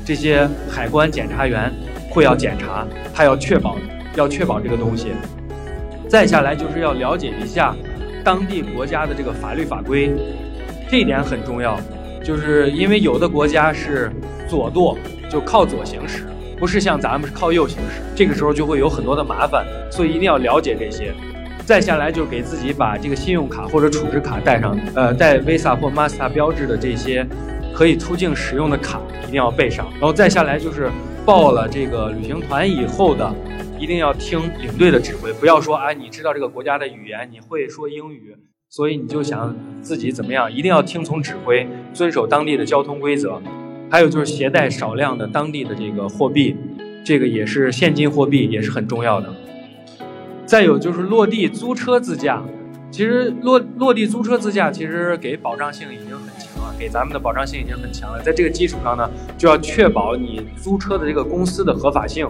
[0.06, 1.68] 这些海关检查员
[2.08, 3.76] 会要检查，他要确保
[4.14, 5.08] 要确保这个东西。
[6.08, 7.74] 再下来就是要了解一下
[8.22, 10.12] 当地国家的这个法律法规，
[10.88, 11.76] 这一点很重要。
[12.22, 14.08] 就是因为有的国家是
[14.48, 14.96] 左舵，
[15.28, 16.22] 就靠左行驶，
[16.56, 21.12] 不是像咱们是靠右行驶，这个时候就会有很多的麻烦，所以一定要了解这些。
[21.64, 27.26] 再下来就是给自己把这个信用卡或者储值卡带上，呃，带 Visa 或 Master 标志的这些。
[27.76, 30.90] 可以出境使用的卡一定要备上，然后再下来就是
[31.26, 33.30] 报了这个旅行团以后的，
[33.78, 38.34] 一定要听领队的指挥，不要说啊你知道这个国家的语言，你会说英语，
[38.70, 43.42] 所以你就想自己怎么样，一定要听从指挥，遵守当地的交通规则。
[43.90, 46.56] 还有就是携带少量的当地的这个货币，
[47.04, 49.28] 这个也是现金货币也是很重要的。
[50.46, 52.42] 再有就是落地租车自驾，
[52.90, 56.55] 其实落落地租车自驾其实给保障性已经很强。
[56.78, 62.28] 给咱们的保障性已经很强了，在这个基础上呢，就要确保你租车的这个公司的合法性，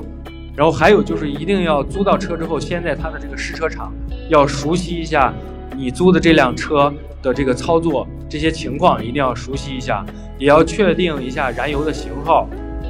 [0.55, 3.93] 然后还有就是一定要租到车之后，先在它的这个试车场
[4.29, 5.33] 要熟悉一下
[5.77, 6.93] 你租的这辆车
[7.23, 10.05] 的这个操作这些情况，一定要熟悉一下，
[10.39, 12.49] 也要确定一下燃油的型号，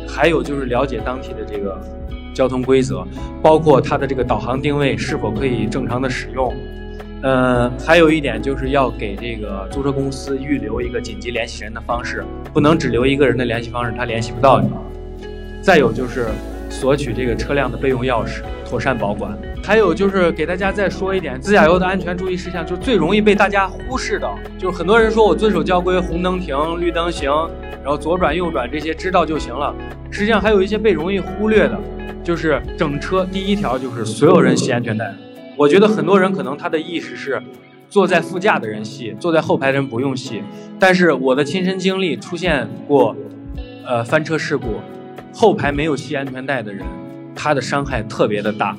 [0.08, 1.80] 还有就是了解当地的这个
[2.34, 3.06] 交通规则，
[3.42, 6.54] 包括它的这个导航定位是否可以正常的使用。
[7.28, 12.24] 嗯，还有一点就是要给这个租车公司预留一个紧急联系人的方式，
[12.54, 14.70] 不能只留一个人的联系方式，他联系不到你。
[15.60, 16.28] 再有就是
[16.70, 19.36] 索取这个车辆的备用钥匙，妥善保管。
[19.64, 27.28] 还有就是给大家再说一点自驾游的安全注意事项，就最容易被大家忽视的，就是很多人说我遵守交规，红灯停，绿灯行，
[27.82, 29.74] 然后左转右转这些知道就行了。
[30.12, 31.76] 实际上还有一些被容易忽略的，
[32.22, 35.12] 就是整车第一条就是所有人系安全带。
[35.56, 37.42] 我觉得很多人可能他的意识是，
[37.88, 40.42] 坐在副驾的人系，坐在后排的人不用系。
[40.78, 43.16] 但是我的亲身经历出现过，
[43.86, 44.66] 呃，翻车事故，
[45.32, 46.84] 后排没有系安全带的人，
[47.34, 48.76] 他的伤害特别的大，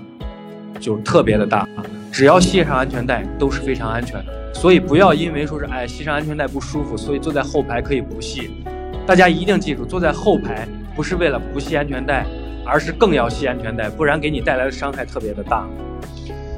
[0.79, 1.67] 就特别的大。
[2.11, 8.51] 只要系上安全带都是非常安全的，所以不要因为说是哎系上安全带不舒服，所以坐在后排可以不系。
[9.05, 12.23] 大家一定记住，坐在后排不是为了不系安全带，
[12.63, 15.67] 而是更要系安全带，不然给你带来的伤害特别的大。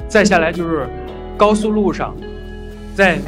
[0.10, 0.90] 再下来就是
[1.38, 2.16] 高速路上，
[2.96, 3.20] 在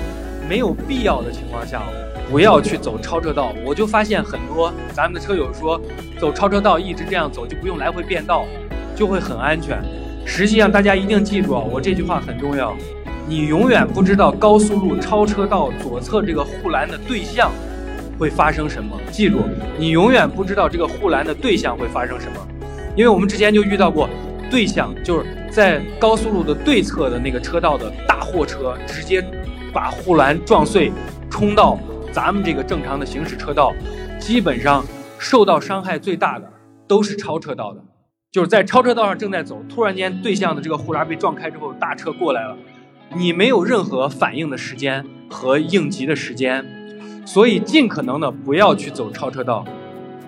[0.49, 1.83] 没有必要的情况下，
[2.31, 3.53] 不要去走超车道。
[3.63, 5.79] 我就发现很多咱们的车友说，
[6.19, 8.45] 走超车道一直这样走就不用来回变道，
[8.95, 9.79] 就会很安全。
[10.25, 12.75] 实际上大家一定记住啊，我这句话很重要，
[13.27, 17.51] 你永远不知道高速路超车道左侧这个护栏的对象
[18.17, 18.99] 会发生什么。
[19.11, 19.43] 记住，
[19.77, 22.47] 你永远不知道这个护栏的对象会发生什么，
[22.95, 24.09] 因为我们之前就遇到过。
[24.51, 29.25] 对象就是在高速路的对侧的那个车道的大货车，直接
[29.73, 30.91] 把护栏撞碎，
[31.29, 31.79] 冲到
[32.11, 33.73] 咱们这个正常的行驶车道，
[34.19, 34.83] 基本上
[35.17, 36.51] 受到伤害最大的
[36.85, 37.81] 都是超车道的，
[38.29, 42.57] 就是在超车道上正在走，突然间对向的这个护栏被撞开之后，大车过来了，
[43.15, 46.65] 你没有任何反应的时间和应急的时间，
[47.25, 49.65] 所以尽可能的不要去走超车道，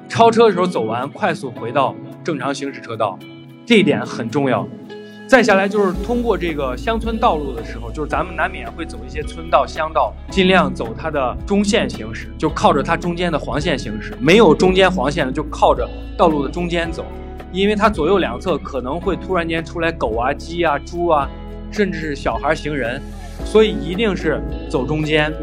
[0.07, 1.93] 超车的时候走完，快速回到
[2.23, 3.19] 正常行驶车道。
[3.65, 4.67] 这一点很重要。
[5.25, 14.13] 再下来就是通过这个乡村道路的时候，就是咱们难免会走一些村道、乡道，尽量走它的中线行驶，就靠着它中间的黄线行驶。
[14.19, 17.05] 没有中间黄线的，就靠着道路的中间走，
[17.51, 21.27] 因为它左右两侧可能会突然间出来狗啊、鸡啊、猪啊，
[21.71, 23.01] 甚至是小孩、行人，
[23.45, 24.39] 所以一定是
[24.69, 25.33] 走中间。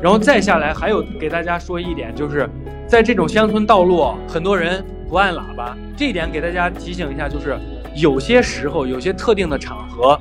[0.00, 2.48] 然后再下来还有给大家说一点，就是
[2.92, 4.84] 在这种乡村道路，很多人。
[5.08, 7.56] 不按喇叭，这一点给大家提醒一下，就是
[7.96, 10.20] 有些时候、有些特定的场合，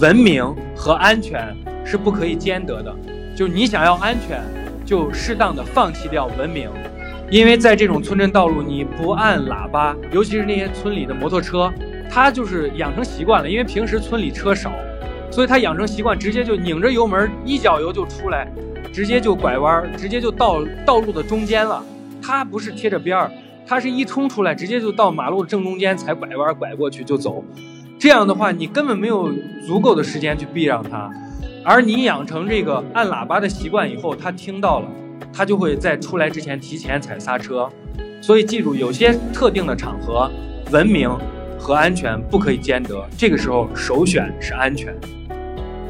[0.00, 0.44] 文明
[0.74, 2.92] 和安全是不可以兼得的。
[3.36, 4.42] 就你想要安全，
[4.84, 6.68] 就适当的放弃掉文明，
[7.30, 11.72] 因为在这种村镇道路，你不按喇叭，尤其是那些村里的摩托车，
[12.10, 14.72] 他就是养成习惯了，因为平时村里车少，
[15.30, 18.48] 所以他养成习惯，直接就拧着油门，一脚油就出来，
[18.92, 21.82] 直接就拐弯，直接就到道路的中间了，
[22.22, 23.30] 他不是贴着边儿。
[23.66, 27.44] 他是一冲出来，直接就到马路正中间才拐弯拐过去就走，
[28.00, 29.32] 这样的话，你根本没有
[29.64, 31.08] 足够的时间去避让它，
[31.64, 34.88] 而你养成这个按喇叭的习惯以后，他听到了，
[35.32, 37.68] 他就会在出来之前提前踩刹车。
[38.20, 40.28] 所以记住，有些特定的场合，
[40.72, 41.08] 文明
[41.56, 44.92] 和安全不可以兼得，这个时候首选是安全。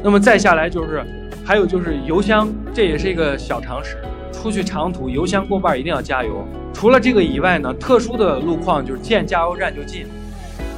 [0.03, 1.03] 那么再下来就是，
[1.43, 3.97] 还有就是油箱，这也是一个小常识。
[4.41, 6.43] 出去长途，油箱过半一定要加油。
[6.73, 10.07] 除了这个以外呢，特殊的路况就是见加油站就进。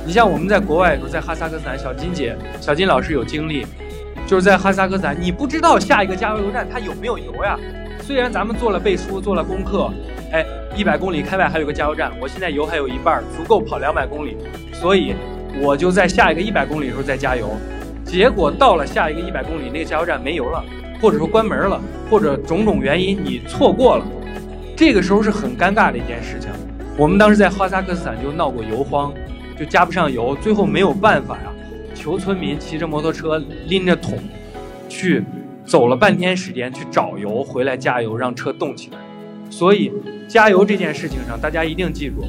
[0.06, 3.66] 你像我们在国外的时候，在哈萨克斯坦，小金姐、小金老师有经历，
[4.28, 7.58] 就是在哈萨克斯坦，你不知道下一个加油站它有没有油呀。
[8.02, 9.90] 虽然咱们做了背书，做了功课，
[10.34, 10.46] 哎，
[10.76, 14.36] 一百公里开外还有个加油站，我现在油还有一半，足够跑两百公里，
[14.74, 15.16] 所以
[15.62, 17.56] 我就在下一个一百公里的时候再加油。
[18.04, 20.62] 结果到了下一个一百公里，那个加油站没油了，
[21.04, 24.06] 或者说关门了，或者种种原因你错过了，
[24.74, 26.50] 这个时候是很尴尬的一件事情。
[26.98, 29.14] 我们当时在哈萨克斯坦就闹过油荒，
[29.60, 31.52] 就加不上油，最后没有办法呀，
[31.94, 33.38] 求村民骑着摩托车
[33.68, 34.18] 拎着桶
[34.88, 35.22] 去。
[35.66, 38.98] 走了半天时间去找油，回来加油，让车动起来。
[39.50, 39.90] 所以，
[40.28, 42.26] 加油这件事情上，大家一定记住，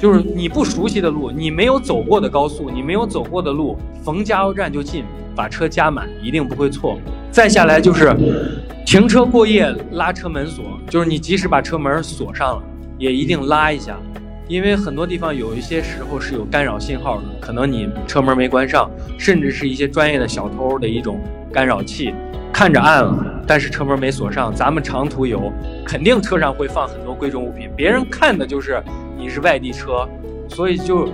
[0.00, 5.04] 就是你不熟悉的路，你没有走过的高速，你没有走过的路，逢加油站就进，
[5.36, 6.98] 把车加满，一定不会错。
[7.30, 8.16] 再下来就是
[8.86, 12.62] 停车过夜拉车门锁，就是你即使把车门锁上了，
[12.98, 13.98] 也一定拉一下，
[14.48, 21.20] 因为很多地方有一些时候是有干扰信号的，可能你车门没关上，甚至是一些专业的小偷的一种
[21.52, 22.14] 干扰器。
[22.52, 24.50] 看着暗了，但是车门没锁上。
[24.54, 25.52] 咱们长途游，
[25.84, 28.82] 肯定车上会放很多贵重物品，别人看的就是
[29.18, 30.08] 你是外地车，
[30.48, 31.06] 所以就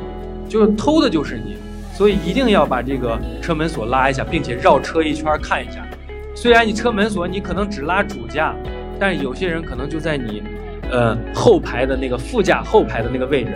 [0.48, 1.56] 就偷的就是你，
[1.92, 5.86] 所以一定要把这个车门锁拉一下，并且绕车一圈看一下。
[6.34, 8.54] 虽然你车门锁你可能只拉主驾，
[8.98, 10.42] 但是有些人可能就在你
[10.90, 13.52] 呃后排的那个副驾后排的那个位置，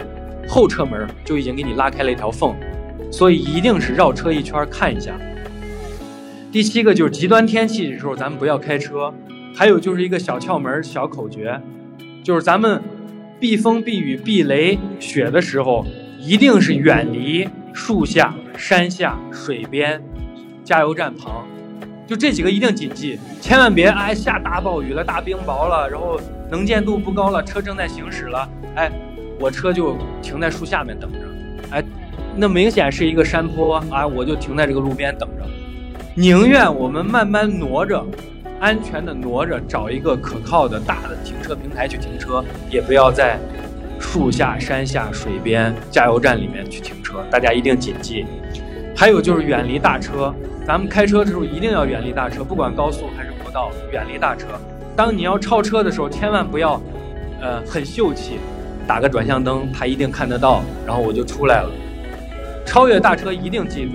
[0.46, 2.54] 后车门就已经给你拉开了一条缝，
[3.10, 5.18] 所以一定是绕车一圈看一下。
[6.52, 9.12] 第七个就是极端天气的时候，咱们不要开车。
[9.54, 11.58] 还有就是一个小窍门、小口诀，
[12.22, 12.82] 就是咱们
[13.40, 15.86] 避风、避雨、避雷、雪的时候，
[16.20, 20.02] 一定是远离树下、山下、水边、
[20.64, 21.44] 加油站旁，
[22.06, 26.18] 就这几个一定谨记，千万别哎下大暴雨了、大冰雹了，然后
[26.50, 28.90] 能见度不高了，车正在行驶了，哎，
[29.38, 31.18] 我车就停在树下面等着，
[31.70, 31.84] 哎，
[32.34, 35.44] 那明显是一个山坡啊，我就停在这个路边等着。
[36.14, 38.02] 宁愿我们慢慢挪着，
[38.58, 43.38] 安全的挪着，找一个可靠的大的停车平台去停车，也不要在
[43.98, 47.24] 树下、山下、水边、加油站里面去停车。
[47.30, 48.26] 大家一定谨记。
[48.96, 50.34] 还有就是远离大车，
[50.66, 54.46] 咱们开车的时候一定要远离大车，不管高速还是国道，远离大车。
[54.96, 56.80] 当你要超车的时候，千万不要，
[57.40, 58.38] 呃，很秀气，
[58.86, 61.70] 打个转向灯，他一定看得到，然后我就出来了。
[62.64, 63.92] 超越大车一定记住，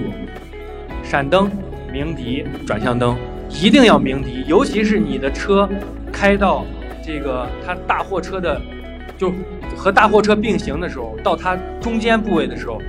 [1.04, 1.50] 闪灯。
[1.92, 3.18] 鸣笛，转向灯
[3.50, 5.68] 一定要鸣笛，尤其是你的车
[6.10, 6.66] 开到
[7.06, 8.62] 这个它大货车的，
[9.18, 9.30] 就
[9.82, 12.80] 和大货车并行的时候，到它中间部位的时候，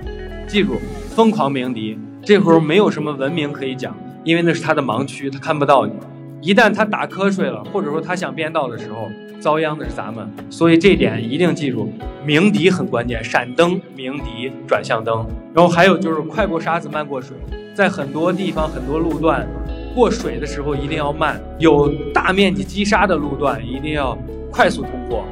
[0.47, 0.79] 记住
[1.09, 1.99] 疯狂鸣笛。
[2.23, 5.95] 这会儿没有什么文明可以讲，因为那是它的盲区，它看不到你。
[6.43, 9.09] 一旦它打瞌睡了，或者说它想变道的时候，
[9.41, 10.31] 遭殃的是咱们。
[10.51, 11.91] 所以这点一定记住，
[12.27, 15.27] 鸣笛很关键，闪灯、鸣笛、转向灯。
[15.55, 17.35] 然后还有就是快过沙子，慢过水。
[17.75, 19.49] 在很多地方、很多路段，
[19.95, 24.15] 过水的时候一定要慢；有大面积积沙的路段，一定要
[24.51, 25.25] 快速通过，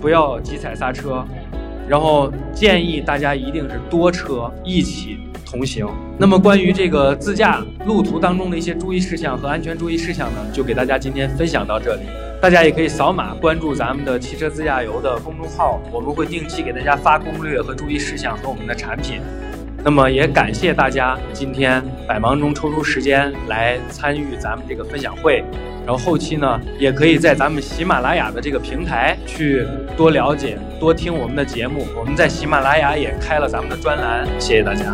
[0.00, 1.24] 不要急踩刹车。
[1.88, 5.18] 然后建议大家一定是多车一起
[5.48, 5.86] 同行。
[6.18, 12.02] 那么关于这个自驾路途当中的一些注意事项和安全注意事项呢，就给大家今天分享到这里。
[12.42, 19.20] 大家也可以扫码关注咱们的汽车自驾游的公众号，我们会定期给大家发攻略和注意事项和我们的产品。
[19.86, 25.44] 那么也感谢大家今天百忙中抽出时间来参与咱们这个分享会，
[25.86, 29.64] 然后后期呢也可以在咱们喜马拉雅的这个平台去
[29.96, 31.86] 多了解、多听我们的节目。
[31.96, 34.92] 我们在喜马拉雅也开了咱们的专栏，谢谢大家。